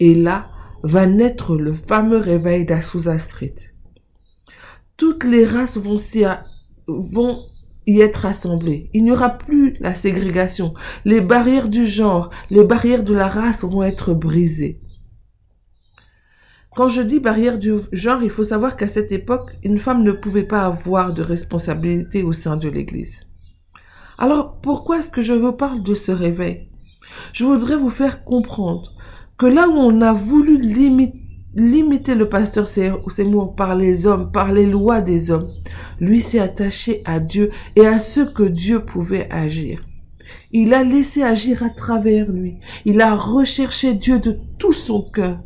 Et 0.00 0.14
là 0.14 0.48
va 0.82 1.06
naître 1.06 1.56
le 1.56 1.72
fameux 1.72 2.18
réveil 2.18 2.64
d'Azusa 2.64 3.18
Street. 3.18 3.54
Toutes 4.96 5.24
les 5.24 5.44
races 5.44 5.78
vont, 5.78 5.98
y 7.86 8.00
être 8.00 8.26
assemblées. 8.26 8.90
Il 8.94 9.04
n'y 9.04 9.12
aura 9.12 9.30
plus 9.30 9.76
la 9.80 9.94
ségrégation. 9.94 10.72
Les 11.04 11.20
barrières 11.20 11.68
du 11.68 11.86
genre, 11.86 12.30
les 12.50 12.64
barrières 12.64 13.02
de 13.02 13.14
la 13.14 13.28
race 13.28 13.64
vont 13.64 13.82
être 13.82 14.14
brisées. 14.14 14.80
Quand 16.74 16.88
je 16.88 17.02
dis 17.02 17.20
barrière 17.20 17.58
du 17.58 17.74
genre, 17.92 18.22
il 18.22 18.30
faut 18.30 18.44
savoir 18.44 18.76
qu'à 18.76 18.88
cette 18.88 19.12
époque, 19.12 19.56
une 19.62 19.78
femme 19.78 20.02
ne 20.02 20.12
pouvait 20.12 20.44
pas 20.44 20.64
avoir 20.64 21.12
de 21.12 21.22
responsabilité 21.22 22.22
au 22.22 22.32
sein 22.32 22.56
de 22.56 22.68
l'Église. 22.68 23.26
Alors 24.18 24.58
pourquoi 24.62 24.98
est-ce 24.98 25.10
que 25.10 25.22
je 25.22 25.32
vous 25.32 25.52
parle 25.52 25.82
de 25.82 25.94
ce 25.94 26.12
réveil? 26.12 26.68
Je 27.32 27.44
voudrais 27.44 27.76
vous 27.76 27.90
faire 27.90 28.24
comprendre 28.24 28.92
que 29.38 29.46
là 29.46 29.68
où 29.68 29.72
on 29.72 30.00
a 30.00 30.12
voulu 30.12 30.56
limiter, 30.58 32.14
le 32.14 32.28
pasteur 32.28 32.66
Seymour 32.66 33.54
par 33.54 33.74
les 33.74 34.06
hommes, 34.06 34.30
par 34.30 34.52
les 34.52 34.66
lois 34.66 35.00
des 35.00 35.30
hommes, 35.30 35.48
lui 36.00 36.20
s'est 36.20 36.38
attaché 36.38 37.02
à 37.04 37.18
Dieu 37.20 37.50
et 37.76 37.86
à 37.86 37.98
ce 37.98 38.20
que 38.20 38.44
Dieu 38.44 38.84
pouvait 38.84 39.28
agir. 39.32 39.84
Il 40.52 40.72
a 40.72 40.84
laissé 40.84 41.22
agir 41.22 41.62
à 41.62 41.70
travers 41.70 42.30
lui. 42.30 42.58
Il 42.84 43.00
a 43.00 43.14
recherché 43.14 43.94
Dieu 43.94 44.20
de 44.20 44.38
tout 44.58 44.72
son 44.72 45.02
cœur. 45.02 45.40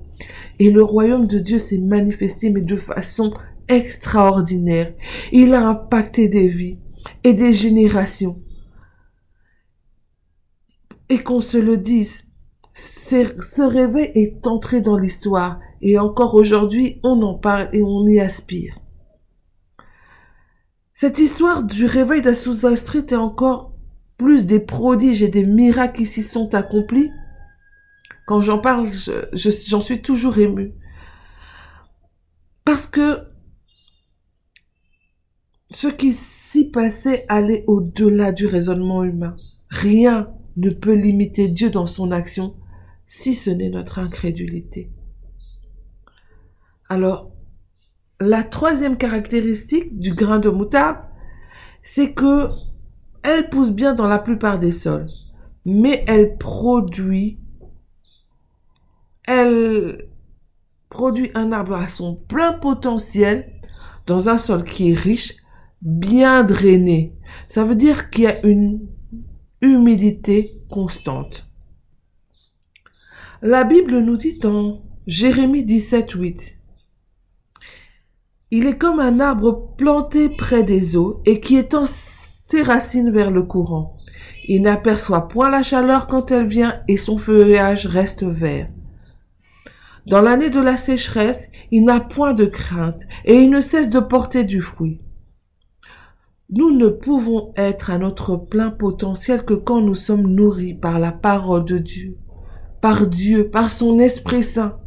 Et 0.58 0.70
le 0.70 0.82
royaume 0.82 1.26
de 1.26 1.38
Dieu 1.38 1.58
s'est 1.58 1.78
manifesté, 1.78 2.50
mais 2.50 2.60
de 2.60 2.76
façon 2.76 3.32
extraordinaire. 3.68 4.92
Il 5.32 5.54
a 5.54 5.66
impacté 5.66 6.28
des 6.28 6.48
vies 6.48 6.78
et 7.24 7.32
des 7.32 7.52
générations 7.52 8.40
et 11.08 11.22
qu'on 11.22 11.40
se 11.40 11.58
le 11.58 11.76
dise. 11.76 12.24
Ce 12.74 13.62
réveil 13.62 14.12
est 14.14 14.46
entré 14.46 14.80
dans 14.80 14.96
l'histoire 14.96 15.58
et 15.80 15.98
encore 15.98 16.34
aujourd'hui 16.34 17.00
on 17.02 17.22
en 17.22 17.34
parle 17.34 17.68
et 17.72 17.82
on 17.82 18.06
y 18.06 18.20
aspire. 18.20 18.78
Cette 20.92 21.18
histoire 21.18 21.62
du 21.62 21.86
réveil 21.86 22.22
d'Azusa 22.22 22.76
Street 22.76 23.06
est 23.08 23.14
encore 23.14 23.72
plus 24.16 24.46
des 24.46 24.60
prodiges 24.60 25.22
et 25.22 25.28
des 25.28 25.44
miracles 25.44 25.98
qui 25.98 26.06
s'y 26.06 26.22
sont 26.22 26.54
accomplis. 26.54 27.10
Quand 28.26 28.40
j'en 28.40 28.58
parle, 28.58 28.88
j'en 29.32 29.80
suis 29.80 30.02
toujours 30.02 30.38
ému. 30.38 30.74
Parce 32.64 32.86
que 32.86 33.20
ce 35.70 35.86
qui 35.88 36.12
s'y 36.12 36.70
passait 36.70 37.24
allait 37.28 37.64
au-delà 37.66 38.32
du 38.32 38.46
raisonnement 38.46 39.04
humain. 39.04 39.36
Rien 39.68 40.28
ne 40.58 40.70
peut 40.70 40.94
limiter 40.94 41.48
Dieu 41.48 41.70
dans 41.70 41.86
son 41.86 42.10
action 42.10 42.54
si 43.06 43.34
ce 43.34 43.50
n'est 43.50 43.70
notre 43.70 43.98
incrédulité. 44.00 44.90
Alors, 46.88 47.30
la 48.20 48.42
troisième 48.42 48.96
caractéristique 48.96 49.98
du 49.98 50.14
grain 50.14 50.38
de 50.38 50.48
moutarde, 50.48 50.98
c'est 51.82 52.12
que 52.12 52.50
elle 53.22 53.48
pousse 53.50 53.70
bien 53.70 53.94
dans 53.94 54.06
la 54.06 54.18
plupart 54.18 54.58
des 54.58 54.72
sols, 54.72 55.08
mais 55.64 56.04
elle 56.08 56.36
produit, 56.36 57.38
elle 59.26 60.08
produit 60.88 61.30
un 61.34 61.52
arbre 61.52 61.74
à 61.74 61.88
son 61.88 62.16
plein 62.16 62.52
potentiel 62.52 63.52
dans 64.06 64.28
un 64.28 64.38
sol 64.38 64.64
qui 64.64 64.90
est 64.90 64.98
riche, 64.98 65.36
bien 65.82 66.42
drainé. 66.42 67.14
Ça 67.46 67.62
veut 67.62 67.76
dire 67.76 68.10
qu'il 68.10 68.24
y 68.24 68.26
a 68.26 68.44
une 68.44 68.88
humidité 69.60 70.60
constante. 70.70 71.46
La 73.42 73.64
Bible 73.64 73.98
nous 73.98 74.16
dit 74.16 74.38
dans 74.38 74.82
Jérémie 75.06 75.64
17, 75.64 76.12
8, 76.12 76.56
Il 78.50 78.66
est 78.66 78.78
comme 78.78 79.00
un 79.00 79.20
arbre 79.20 79.74
planté 79.76 80.28
près 80.28 80.62
des 80.62 80.96
eaux 80.96 81.22
et 81.24 81.40
qui 81.40 81.56
étend 81.56 81.84
ses 81.86 82.62
racines 82.62 83.10
vers 83.10 83.30
le 83.30 83.42
courant. 83.42 83.96
Il 84.46 84.62
n'aperçoit 84.62 85.28
point 85.28 85.50
la 85.50 85.62
chaleur 85.62 86.06
quand 86.06 86.30
elle 86.30 86.46
vient 86.46 86.80
et 86.88 86.96
son 86.96 87.18
feuillage 87.18 87.86
reste 87.86 88.24
vert. 88.24 88.68
Dans 90.06 90.22
l'année 90.22 90.50
de 90.50 90.60
la 90.60 90.76
sécheresse, 90.76 91.50
il 91.70 91.84
n'a 91.84 92.00
point 92.00 92.32
de 92.32 92.46
crainte 92.46 93.02
et 93.24 93.42
il 93.42 93.50
ne 93.50 93.60
cesse 93.60 93.90
de 93.90 94.00
porter 94.00 94.44
du 94.44 94.62
fruit. 94.62 95.00
Nous 96.50 96.70
ne 96.70 96.88
pouvons 96.88 97.52
être 97.56 97.90
à 97.90 97.98
notre 97.98 98.36
plein 98.36 98.70
potentiel 98.70 99.44
que 99.44 99.52
quand 99.52 99.82
nous 99.82 99.94
sommes 99.94 100.26
nourris 100.26 100.72
par 100.72 100.98
la 100.98 101.12
parole 101.12 101.66
de 101.66 101.76
Dieu, 101.76 102.16
par 102.80 103.06
Dieu, 103.06 103.50
par 103.50 103.70
son 103.70 103.98
Esprit 103.98 104.42
Saint. 104.42 104.80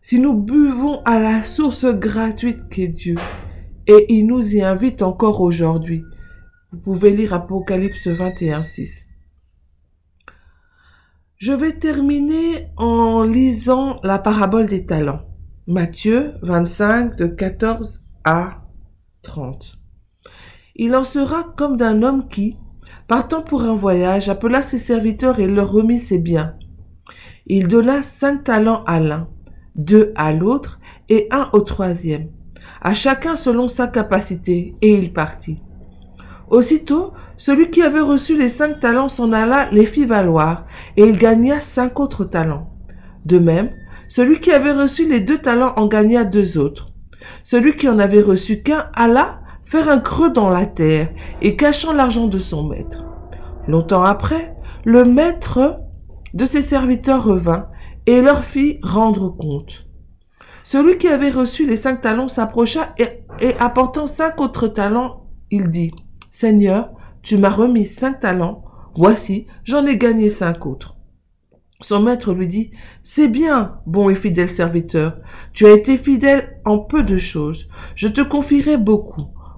Si 0.00 0.18
nous 0.18 0.34
buvons 0.34 1.02
à 1.04 1.20
la 1.20 1.44
source 1.44 1.84
gratuite 1.84 2.68
qu'est 2.68 2.88
Dieu, 2.88 3.14
et 3.86 4.12
il 4.12 4.26
nous 4.26 4.56
y 4.56 4.62
invite 4.62 5.02
encore 5.02 5.40
aujourd'hui, 5.40 6.02
vous 6.72 6.78
pouvez 6.80 7.10
lire 7.10 7.32
Apocalypse 7.32 8.08
21, 8.08 8.62
6. 8.62 9.06
Je 11.36 11.52
vais 11.52 11.78
terminer 11.78 12.70
en 12.76 13.22
lisant 13.22 14.00
la 14.02 14.18
parabole 14.18 14.66
des 14.66 14.84
talents. 14.84 15.22
Matthieu 15.68 16.34
25 16.42 17.14
de 17.14 17.26
14 17.26 18.08
à 18.24 18.64
30. 19.22 19.83
Il 20.76 20.96
en 20.96 21.04
sera 21.04 21.44
comme 21.56 21.76
d'un 21.76 22.02
homme 22.02 22.28
qui, 22.28 22.56
partant 23.06 23.42
pour 23.42 23.62
un 23.62 23.76
voyage, 23.76 24.28
appela 24.28 24.60
ses 24.60 24.78
serviteurs 24.78 25.38
et 25.38 25.46
leur 25.46 25.70
remit 25.70 26.00
ses 26.00 26.18
biens. 26.18 26.54
Il 27.46 27.68
donna 27.68 28.02
cinq 28.02 28.44
talents 28.44 28.82
à 28.84 28.98
l'un, 28.98 29.28
deux 29.76 30.12
à 30.16 30.32
l'autre 30.32 30.80
et 31.08 31.28
un 31.30 31.48
au 31.52 31.60
troisième, 31.60 32.28
à 32.82 32.92
chacun 32.92 33.36
selon 33.36 33.68
sa 33.68 33.86
capacité, 33.86 34.74
et 34.82 34.94
il 34.94 35.12
partit. 35.12 35.60
Aussitôt, 36.48 37.12
celui 37.36 37.70
qui 37.70 37.82
avait 37.82 38.00
reçu 38.00 38.36
les 38.36 38.48
cinq 38.48 38.80
talents 38.80 39.08
s'en 39.08 39.32
alla, 39.32 39.70
les 39.70 39.86
fit 39.86 40.06
valoir, 40.06 40.66
et 40.96 41.04
il 41.04 41.18
gagna 41.18 41.60
cinq 41.60 42.00
autres 42.00 42.24
talents. 42.24 42.70
De 43.24 43.38
même, 43.38 43.70
celui 44.08 44.40
qui 44.40 44.50
avait 44.50 44.72
reçu 44.72 45.08
les 45.08 45.20
deux 45.20 45.38
talents 45.38 45.74
en 45.76 45.86
gagna 45.86 46.24
deux 46.24 46.58
autres. 46.58 46.90
Celui 47.44 47.76
qui 47.76 47.88
en 47.88 47.98
avait 47.98 48.20
reçu 48.20 48.62
qu'un 48.62 48.86
alla 48.94 49.38
faire 49.64 49.88
un 49.88 49.98
creux 49.98 50.30
dans 50.30 50.50
la 50.50 50.66
terre 50.66 51.10
et 51.42 51.56
cachant 51.56 51.92
l'argent 51.92 52.26
de 52.26 52.38
son 52.38 52.64
maître. 52.64 53.04
Longtemps 53.66 54.02
après, 54.02 54.56
le 54.84 55.04
maître 55.04 55.80
de 56.34 56.46
ses 56.46 56.62
serviteurs 56.62 57.24
revint 57.24 57.68
et 58.06 58.20
leur 58.20 58.44
fit 58.44 58.78
rendre 58.82 59.30
compte. 59.30 59.86
Celui 60.62 60.98
qui 60.98 61.08
avait 61.08 61.30
reçu 61.30 61.66
les 61.66 61.76
cinq 61.76 62.00
talents 62.00 62.28
s'approcha 62.28 62.94
et, 62.98 63.54
apportant 63.58 64.06
cinq 64.06 64.40
autres 64.40 64.68
talents, 64.68 65.26
il 65.50 65.70
dit, 65.70 65.92
Seigneur, 66.30 66.90
tu 67.22 67.36
m'as 67.38 67.50
remis 67.50 67.86
cinq 67.86 68.20
talents, 68.20 68.64
voici, 68.94 69.46
j'en 69.64 69.86
ai 69.86 69.96
gagné 69.96 70.28
cinq 70.30 70.66
autres. 70.66 70.96
Son 71.80 72.00
maître 72.00 72.32
lui 72.32 72.48
dit, 72.48 72.70
C'est 73.02 73.28
bien, 73.28 73.78
bon 73.86 74.08
et 74.08 74.14
fidèle 74.14 74.48
serviteur, 74.48 75.18
tu 75.52 75.66
as 75.66 75.72
été 75.72 75.96
fidèle 75.96 76.60
en 76.64 76.78
peu 76.78 77.02
de 77.02 77.18
choses, 77.18 77.68
je 77.94 78.08
te 78.08 78.22
confierai 78.22 78.76
beaucoup 78.78 79.33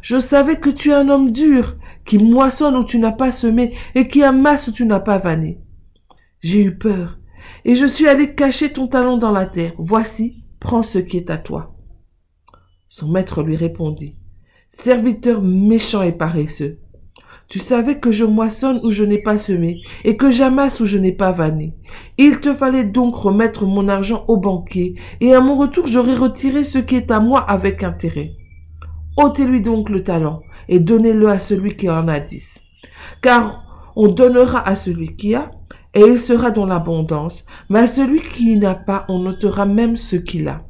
je 0.00 0.18
savais 0.18 0.56
que 0.56 0.70
tu 0.70 0.90
es 0.90 0.94
un 0.94 1.08
homme 1.08 1.30
dur, 1.30 1.76
qui 2.04 2.18
moissonne 2.18 2.76
où 2.76 2.84
tu 2.84 2.98
n'as 2.98 3.12
pas 3.12 3.30
semé 3.30 3.74
et 3.94 4.08
qui 4.08 4.22
amasse 4.22 4.68
où 4.68 4.72
tu 4.72 4.86
n'as 4.86 5.00
pas 5.00 5.18
vanné. 5.18 5.60
J'ai 6.40 6.62
eu 6.62 6.76
peur, 6.76 7.18
et 7.64 7.74
je 7.74 7.86
suis 7.86 8.06
allé 8.06 8.34
cacher 8.34 8.72
ton 8.72 8.86
talent 8.86 9.16
dans 9.16 9.32
la 9.32 9.46
terre. 9.46 9.72
Voici, 9.78 10.44
prends 10.60 10.82
ce 10.82 10.98
qui 10.98 11.16
est 11.16 11.30
à 11.30 11.38
toi. 11.38 11.74
Son 12.88 13.08
maître 13.08 13.42
lui 13.42 13.56
répondit, 13.56 14.16
Serviteur 14.68 15.40
méchant 15.40 16.02
et 16.02 16.12
paresseux, 16.12 16.80
tu 17.48 17.58
savais 17.58 17.98
que 17.98 18.10
je 18.10 18.24
moissonne 18.24 18.80
où 18.82 18.90
je 18.90 19.04
n'ai 19.04 19.18
pas 19.18 19.38
semé, 19.38 19.82
et 20.04 20.16
que 20.16 20.30
j'amasse 20.30 20.80
où 20.80 20.86
je 20.86 20.98
n'ai 20.98 21.12
pas 21.12 21.30
vanné. 21.30 21.74
Il 22.18 22.40
te 22.40 22.54
fallait 22.54 22.84
donc 22.84 23.14
remettre 23.14 23.66
mon 23.66 23.88
argent 23.88 24.24
au 24.28 24.36
banquier, 24.36 24.94
et 25.20 25.34
à 25.34 25.40
mon 25.40 25.56
retour 25.56 25.86
j'aurais 25.86 26.14
retiré 26.14 26.64
ce 26.64 26.78
qui 26.78 26.96
est 26.96 27.10
à 27.10 27.20
moi 27.20 27.40
avec 27.40 27.82
intérêt. 27.82 28.32
Ôtez-lui 29.16 29.60
donc 29.60 29.90
le 29.90 30.02
talent, 30.02 30.42
et 30.68 30.80
donnez-le 30.80 31.28
à 31.28 31.38
celui 31.38 31.76
qui 31.76 31.88
en 31.88 32.08
a 32.08 32.20
dix. 32.20 32.60
Car 33.22 33.92
on 33.96 34.08
donnera 34.08 34.66
à 34.66 34.76
celui 34.76 35.16
qui 35.16 35.34
a, 35.34 35.50
et 35.94 36.00
il 36.00 36.18
sera 36.18 36.50
dans 36.50 36.66
l'abondance, 36.66 37.44
mais 37.68 37.80
à 37.80 37.86
celui 37.86 38.20
qui 38.20 38.56
n'a 38.56 38.74
pas, 38.74 39.04
on 39.08 39.24
ôtera 39.26 39.66
même 39.66 39.96
ce 39.96 40.16
qu'il 40.16 40.48
a. 40.48 40.66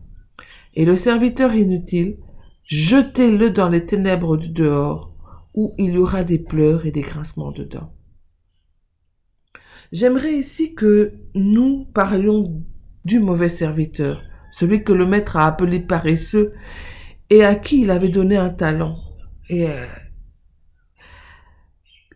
Et 0.75 0.85
le 0.85 0.97
serviteur 0.97 1.55
inutile, 1.55 2.19
jetez-le 2.65 3.51
dans 3.51 3.69
les 3.69 3.87
ténèbres 3.87 4.37
du 4.37 4.49
dehors, 4.49 5.13
où 5.55 5.75
il 5.79 5.95
y 5.95 5.99
aura 5.99 6.25
des 6.25 6.39
pleurs 6.39 6.85
et 6.85 6.91
des 6.91 7.01
grincements 7.01 7.53
de 7.53 7.65
dents. 7.65 7.93
J'aimerais 9.93 10.35
ici 10.35 10.75
que 10.75 11.13
nous 11.35 11.87
parlions 11.95 12.63
du 13.05 13.21
mauvais 13.21 13.49
serviteur, 13.49 14.23
celui 14.51 14.83
que 14.83 14.93
le 14.93 15.07
maître 15.07 15.37
a 15.37 15.47
appelé 15.47 15.79
paresseux 15.81 16.53
et 17.31 17.45
à 17.45 17.55
qui 17.55 17.83
il 17.83 17.91
avait 17.91 18.09
donné 18.09 18.37
un 18.37 18.51
talent. 18.51 18.97
Et 19.49 19.69
euh, 19.69 19.87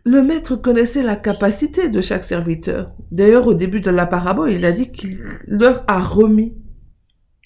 le 0.05 0.21
maître 0.23 0.55
connaissait 0.55 1.03
la 1.03 1.15
capacité 1.15 1.89
de 1.89 2.01
chaque 2.01 2.23
serviteur. 2.23 2.91
D'ailleurs, 3.11 3.47
au 3.47 3.53
début 3.53 3.81
de 3.81 3.91
la 3.91 4.05
parabole, 4.05 4.51
il 4.51 4.65
a 4.65 4.71
dit 4.71 4.91
qu'il 4.91 5.19
leur 5.47 5.83
a 5.87 5.99
remis 5.99 6.55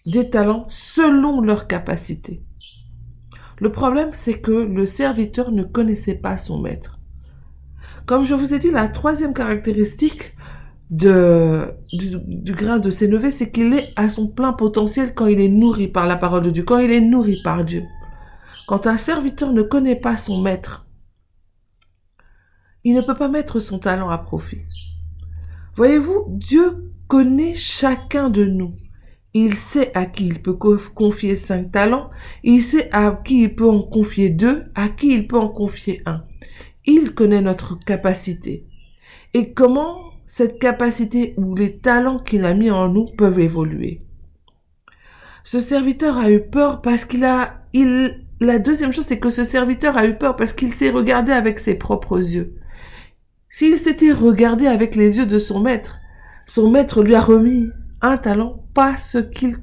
des 0.06 0.30
talents 0.30 0.66
selon 0.70 1.42
leur 1.42 1.68
capacité. 1.68 2.44
Le 3.60 3.72
problème, 3.72 4.10
c'est 4.14 4.40
que 4.40 4.52
le 4.52 4.88
serviteur 4.88 5.52
ne 5.52 5.64
connaissait 5.64 6.16
pas 6.16 6.38
son 6.38 6.60
maître. 6.60 7.00
Comme 8.06 8.26
je 8.26 8.34
vous 8.34 8.54
ai 8.54 8.60
dit, 8.60 8.72
la 8.72 8.88
troisième 8.88 9.34
caractéristique 9.34 10.36
de, 10.90 11.74
du, 11.94 12.54
grain 12.54 12.80
de 12.80 12.90
sénévé, 12.90 13.32
c'est 13.32 13.50
qu'il 13.50 13.74
est 13.74 13.90
à 13.96 14.10
son 14.10 14.28
plein 14.28 14.54
potentiel 14.54 15.14
quand 15.14 15.28
il 15.28 15.40
est 15.40 15.50
nourri 15.50 15.88
par 15.88 16.08
la 16.08 16.16
parole 16.16 16.44
de 16.44 16.50
Dieu, 16.50 16.64
quand 16.64 16.80
il 16.80 16.92
est 16.92 17.02
nourri 17.02 17.38
par 17.44 17.64
Dieu. 17.64 17.84
Quand 18.68 18.88
un 18.88 18.98
serviteur 18.98 19.54
ne 19.54 19.62
connaît 19.62 20.00
pas 20.00 20.18
son 20.18 20.42
maître, 20.42 20.86
il 22.84 22.96
ne 22.96 23.02
peut 23.02 23.16
pas 23.16 23.30
mettre 23.30 23.60
son 23.60 23.80
talent 23.80 24.10
à 24.10 24.18
profit. 24.18 24.62
Voyez-vous, 25.76 26.26
Dieu 26.30 26.92
connaît 27.08 27.56
chacun 27.56 28.30
de 28.30 28.46
nous. 28.46 28.76
Il 29.34 29.56
sait 29.56 29.92
à 29.96 30.06
qui 30.06 30.28
il 30.28 30.42
peut 30.42 30.54
confier 30.54 31.36
cinq 31.36 31.72
talents, 31.72 32.12
il 32.44 32.62
sait 32.62 32.92
à 32.92 33.20
qui 33.26 33.44
il 33.44 33.56
peut 33.56 33.70
en 33.70 33.82
confier 33.82 34.30
deux, 34.30 34.66
à 34.76 34.90
qui 34.90 35.14
il 35.14 35.28
peut 35.28 35.40
en 35.40 35.50
confier 35.50 36.04
un. 36.06 36.24
Il 36.86 37.16
connaît 37.16 37.42
notre 37.42 37.80
capacité. 37.80 38.68
Et 39.34 39.54
comment 39.54 40.13
cette 40.26 40.60
capacité 40.60 41.34
ou 41.38 41.56
les 41.56 41.78
talents 41.78 42.20
qu'il 42.20 42.46
a 42.46 42.54
mis 42.54 42.72
en 42.72 42.90
nous 42.90 43.08
peuvent 43.18 43.40
évoluer. 43.40 44.02
Ce 45.44 45.60
serviteur 45.60 46.18
a 46.18 46.32
eu 46.32 46.42
peur 46.42 46.82
parce 46.82 47.06
qu'il 47.06 47.26
a, 47.26 47.62
il, 47.74 48.26
la 48.40 48.60
deuxième 48.60 48.94
chose, 48.94 49.06
c'est 49.06 49.20
que 49.20 49.30
ce 49.30 49.44
serviteur 49.44 49.98
a 49.98 50.06
eu 50.06 50.18
peur 50.18 50.36
parce 50.36 50.54
qu'il 50.54 50.74
s'est 50.74 50.90
regardé 50.90 51.32
avec 51.32 51.60
ses 51.60 51.76
propres 51.76 52.18
yeux. 52.18 52.56
s'il 53.50 53.78
s'était 53.78 54.14
regardé 54.14 54.68
avec 54.68 54.96
les 54.96 55.18
yeux 55.18 55.26
de 55.26 55.38
son 55.38 55.60
maître, 55.60 56.00
son 56.46 56.70
maître 56.70 57.04
lui 57.04 57.16
a 57.16 57.22
remis 57.22 57.70
un 58.02 58.18
talent 58.18 58.66
parce 58.74 59.18
qu'il 59.34 59.60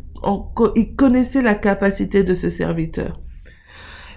connaissait 0.97 1.43
la 1.43 1.55
capacité 1.55 2.23
de 2.23 2.35
ce 2.35 2.51
serviteur. 2.51 3.21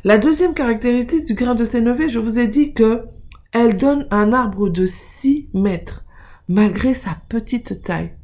La 0.04 0.18
deuxième 0.18 0.54
caractéristique 0.54 1.26
du 1.26 1.34
grain 1.34 1.56
de 1.56 1.64
sénévé, 1.64 2.10
je 2.10 2.20
vous 2.20 2.38
ai 2.38 2.48
dit 2.48 2.74
que 2.74 3.06
elle 3.54 3.78
donne 3.78 4.08
un 4.12 4.34
arbre 4.34 4.70
de 4.70 4.86
6 4.86 5.50
mètres, 5.54 6.03
malgré 6.48 6.94
sa 6.94 7.18
petite 7.30 7.82
taille. 7.82 8.16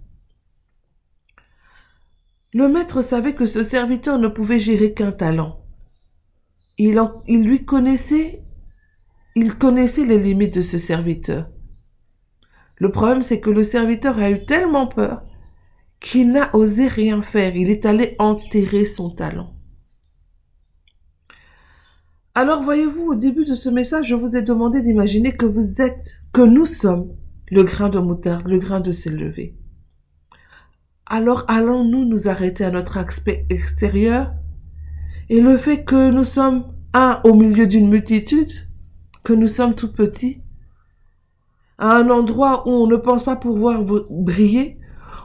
Le 2.53 2.67
maître 2.67 3.01
savait 3.01 3.35
que 3.35 3.45
ce 3.45 3.63
serviteur 3.63 4.17
ne 4.17 4.27
pouvait 4.27 4.59
gérer 4.59 4.93
qu'un 4.93 5.11
talent. 5.11 5.63
Il, 6.77 6.97
lui 7.27 7.65
connaissait, 7.65 8.43
il 9.35 9.55
connaissait 9.55 10.05
les 10.05 10.17
limites 10.17 10.55
de 10.55 10.61
ce 10.61 10.77
serviteur. 10.77 11.49
Le 12.77 12.91
problème, 12.91 13.21
c'est 13.21 13.39
que 13.39 13.49
le 13.49 13.63
serviteur 13.63 14.17
a 14.17 14.31
eu 14.31 14.45
tellement 14.45 14.87
peur 14.87 15.23
qu'il 15.99 16.31
n'a 16.31 16.55
osé 16.55 16.87
rien 16.87 17.21
faire. 17.21 17.55
Il 17.55 17.69
est 17.69 17.85
allé 17.85 18.15
enterrer 18.17 18.85
son 18.85 19.11
talent. 19.11 19.53
Alors 22.33 22.63
voyez-vous, 22.63 23.11
au 23.11 23.15
début 23.15 23.43
de 23.43 23.55
ce 23.55 23.69
message, 23.69 24.07
je 24.07 24.15
vous 24.15 24.37
ai 24.37 24.41
demandé 24.41 24.81
d'imaginer 24.81 25.35
que 25.35 25.45
vous 25.45 25.81
êtes, 25.81 26.23
que 26.31 26.41
nous 26.41 26.65
sommes 26.65 27.13
le 27.51 27.63
grain 27.63 27.89
de 27.89 27.99
moutarde, 27.99 28.47
le 28.47 28.59
grain 28.59 28.79
de 28.79 28.91
s'élever. 28.91 29.55
Alors 31.05 31.45
allons-nous 31.47 32.05
nous 32.05 32.27
arrêter 32.27 32.63
à 32.63 32.71
notre 32.71 32.97
aspect 32.97 33.45
extérieur? 33.49 34.31
Et 35.29 35.41
le 35.41 35.57
fait 35.57 35.83
que 35.83 36.11
nous 36.11 36.23
sommes 36.23 36.65
un 36.93 37.21
au 37.23 37.33
milieu 37.33 37.67
d'une 37.67 37.89
multitude, 37.89 38.51
que 39.23 39.33
nous 39.33 39.47
sommes 39.47 39.75
tout 39.75 39.91
petits, 39.91 40.41
à 41.77 41.95
un 41.97 42.09
endroit 42.09 42.67
où 42.67 42.71
on 42.71 42.87
ne 42.87 42.95
pense 42.95 43.23
pas 43.23 43.35
pouvoir 43.35 43.83
briller, 44.09 44.79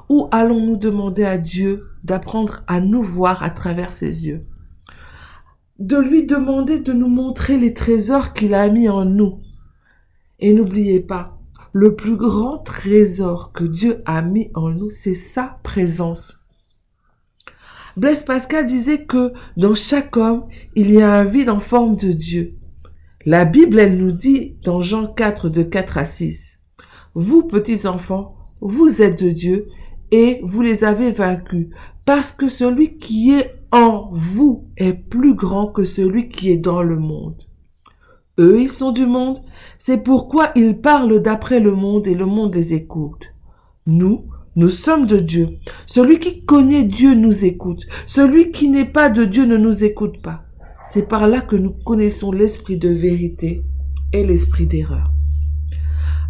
ou 0.09 0.29
allons-nous 0.31 0.77
demander 0.77 1.25
à 1.25 1.39
Dieu 1.39 1.89
d'apprendre 2.05 2.63
à 2.67 2.81
nous 2.81 3.03
voir 3.03 3.43
à 3.43 3.51
travers 3.51 3.93
ses 3.93 4.27
yeux? 4.27 4.47
De 5.79 5.97
lui 5.97 6.27
demander 6.27 6.79
de 6.79 6.93
nous 6.93 7.09
montrer 7.09 7.59
les 7.59 7.75
trésors 7.75 8.33
qu'il 8.33 8.55
a 8.55 8.69
mis 8.69 8.89
en 8.89 9.05
nous. 9.05 9.41
Et 10.39 10.53
n'oubliez 10.53 11.01
pas, 11.01 11.39
le 11.75 11.97
plus 11.97 12.17
grand 12.17 12.59
trésor 12.59 13.51
que 13.53 13.65
Dieu 13.65 14.01
a 14.07 14.23
mis 14.23 14.49
en 14.55 14.71
nous, 14.71 14.91
c'est 14.91 15.17
sa 15.17 15.59
présence. 15.65 16.39
Blaise 17.97 18.23
Pascal 18.23 18.65
disait 18.65 19.07
que 19.07 19.33
dans 19.57 19.75
chaque 19.75 20.17
homme, 20.17 20.47
il 20.77 20.93
y 20.93 21.03
a 21.03 21.13
un 21.13 21.25
vide 21.25 21.51
en 21.51 21.59
forme 21.59 21.97
de 21.97 22.13
Dieu. 22.13 22.55
La 23.27 23.45
Bible, 23.45 23.81
elle 23.81 23.97
nous 23.97 24.13
dit 24.13 24.57
dans 24.63 24.83
Jean 24.83 25.09
4 25.09 25.49
de 25.49 25.65
4 25.65 25.99
à 25.99 26.05
6, 26.05 26.61
Vous 27.17 27.43
petits 27.43 27.89
enfants, 27.89 28.37
vous 28.61 29.03
êtes 29.03 29.21
de 29.21 29.31
Dieu 29.31 29.67
et 30.13 30.41
vous 30.45 30.63
les 30.63 30.85
avez 30.85 31.11
vaincus, 31.11 31.71
parce 32.05 32.31
que 32.31 32.47
celui 32.47 32.99
qui 32.99 33.33
est 33.33 33.53
en 33.73 34.11
vous 34.13 34.69
est 34.77 34.93
plus 34.93 35.35
grand 35.35 35.67
que 35.67 35.85
celui 35.85 36.29
qui 36.29 36.53
est 36.53 36.57
dans 36.57 36.85
le 36.85 36.99
monde. 36.99 37.43
Eux, 38.39 38.61
ils 38.61 38.73
sont 38.73 38.91
du 38.91 39.07
monde, 39.07 39.43
c'est 39.79 40.03
pourquoi 40.03 40.51
ils 40.57 40.81
parlent 40.81 41.21
d'après 41.21 41.61
le 41.61 41.75
monde 41.75 42.07
et 42.07 42.15
le 42.15 42.27
monde 42.27 42.55
les 42.55 42.75
écoute. 42.75 43.33
Nous, 43.87 44.25
nous 44.57 44.71
sommes 44.71 45.07
de 45.07 45.19
Dieu. 45.19 45.59
Celui 45.87 46.19
qui 46.19 46.45
connaît 46.45 46.85
Dieu 46.85 47.15
nous 47.15 47.45
écoute. 47.45 47.87
Celui 48.07 48.51
qui 48.51 48.69
n'est 48.69 48.85
pas 48.85 49.09
de 49.09 49.25
Dieu 49.25 49.45
ne 49.45 49.57
nous 49.57 49.85
écoute 49.85 50.21
pas. 50.23 50.45
C'est 50.91 51.09
par 51.09 51.29
là 51.29 51.41
que 51.41 51.57
nous 51.57 51.73
connaissons 51.73 52.33
l'esprit 52.33 52.77
de 52.77 52.89
vérité 52.89 53.65
et 54.13 54.25
l'esprit 54.25 54.67
d'erreur. 54.67 55.13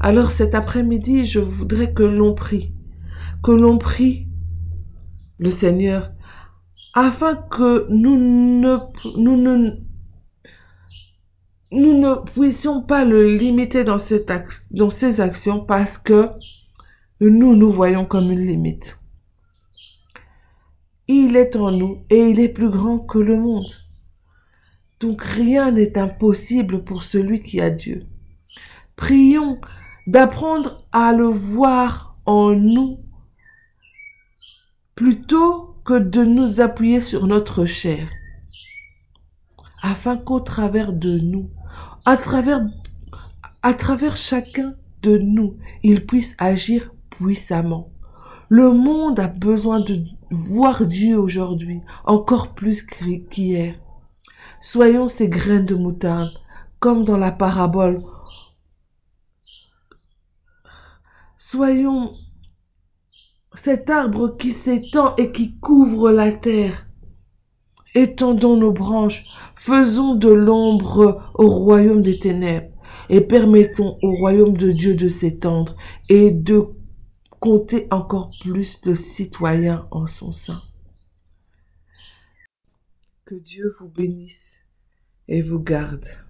Alors 0.00 0.32
cet 0.32 0.54
après-midi, 0.54 1.24
je 1.26 1.40
voudrais 1.40 1.92
que 1.92 2.02
l'on 2.02 2.34
prie, 2.34 2.74
que 3.42 3.52
l'on 3.52 3.78
prie 3.78 4.28
le 5.38 5.50
Seigneur 5.50 6.10
afin 6.94 7.34
que 7.34 7.86
nous 7.90 8.16
ne, 8.16 8.76
nous 9.18 9.36
ne, 9.36 9.72
nous 11.74 11.98
ne 11.98 12.14
puissions 12.24 12.82
pas 12.82 13.04
le 13.04 13.34
limiter 13.34 13.84
dans, 13.84 13.98
dans 14.70 14.90
ses 14.90 15.20
actions 15.20 15.60
parce 15.60 15.98
que 15.98 16.28
nous 17.20 17.54
nous 17.54 17.70
voyons 17.70 18.04
comme 18.04 18.30
une 18.30 18.46
limite. 18.46 18.98
Il 21.08 21.36
est 21.36 21.56
en 21.56 21.70
nous 21.70 22.04
et 22.10 22.30
il 22.30 22.40
est 22.40 22.48
plus 22.48 22.70
grand 22.70 22.98
que 22.98 23.18
le 23.18 23.36
monde. 23.36 23.70
Donc 25.00 25.22
rien 25.22 25.70
n'est 25.70 25.98
impossible 25.98 26.84
pour 26.84 27.02
celui 27.02 27.42
qui 27.42 27.60
a 27.60 27.70
Dieu. 27.70 28.06
Prions 28.96 29.60
d'apprendre 30.06 30.86
à 30.92 31.12
le 31.12 31.26
voir 31.26 32.16
en 32.24 32.54
nous 32.54 33.00
plutôt 34.94 35.76
que 35.84 35.98
de 35.98 36.24
nous 36.24 36.60
appuyer 36.60 37.00
sur 37.00 37.26
notre 37.26 37.66
chair, 37.66 38.08
afin 39.82 40.16
qu'au 40.16 40.40
travers 40.40 40.92
de 40.92 41.18
nous, 41.18 41.50
à 42.04 42.16
travers, 42.16 42.66
chacun 44.16 44.74
de 45.02 45.18
nous, 45.18 45.56
il 45.82 46.06
puisse 46.06 46.36
agir 46.38 46.92
puissamment. 47.10 47.90
Le 48.48 48.70
monde 48.70 49.20
a 49.20 49.28
besoin 49.28 49.80
de 49.80 50.04
voir 50.30 50.86
Dieu 50.86 51.18
aujourd'hui, 51.18 51.80
encore 52.04 52.54
plus 52.54 52.82
qu'hier. 52.82 53.80
Soyons 54.60 55.08
ces 55.08 55.28
graines 55.28 55.66
de 55.66 55.74
moutarde, 55.74 56.30
comme 56.78 57.04
dans 57.04 57.16
la 57.16 57.32
parabole. 57.32 58.02
Soyons 61.38 62.14
cet 63.54 63.88
arbre 63.88 64.36
qui 64.36 64.50
s'étend 64.50 65.14
et 65.16 65.30
qui 65.32 65.58
couvre 65.58 66.10
la 66.10 66.32
terre. 66.32 66.83
Étendons 67.94 68.56
nos 68.56 68.72
branches, 68.72 69.22
faisons 69.54 70.16
de 70.16 70.28
l'ombre 70.28 71.30
au 71.34 71.48
royaume 71.48 72.00
des 72.00 72.18
ténèbres, 72.18 72.74
et 73.08 73.20
permettons 73.20 73.98
au 74.02 74.14
royaume 74.16 74.56
de 74.56 74.72
Dieu 74.72 74.94
de 74.94 75.08
s'étendre 75.08 75.76
et 76.08 76.32
de 76.32 76.66
compter 77.38 77.86
encore 77.90 78.30
plus 78.40 78.80
de 78.80 78.94
citoyens 78.94 79.86
en 79.90 80.06
son 80.06 80.32
sein. 80.32 80.60
Que 83.24 83.36
Dieu 83.36 83.72
vous 83.78 83.88
bénisse 83.88 84.64
et 85.28 85.40
vous 85.40 85.60
garde. 85.60 86.23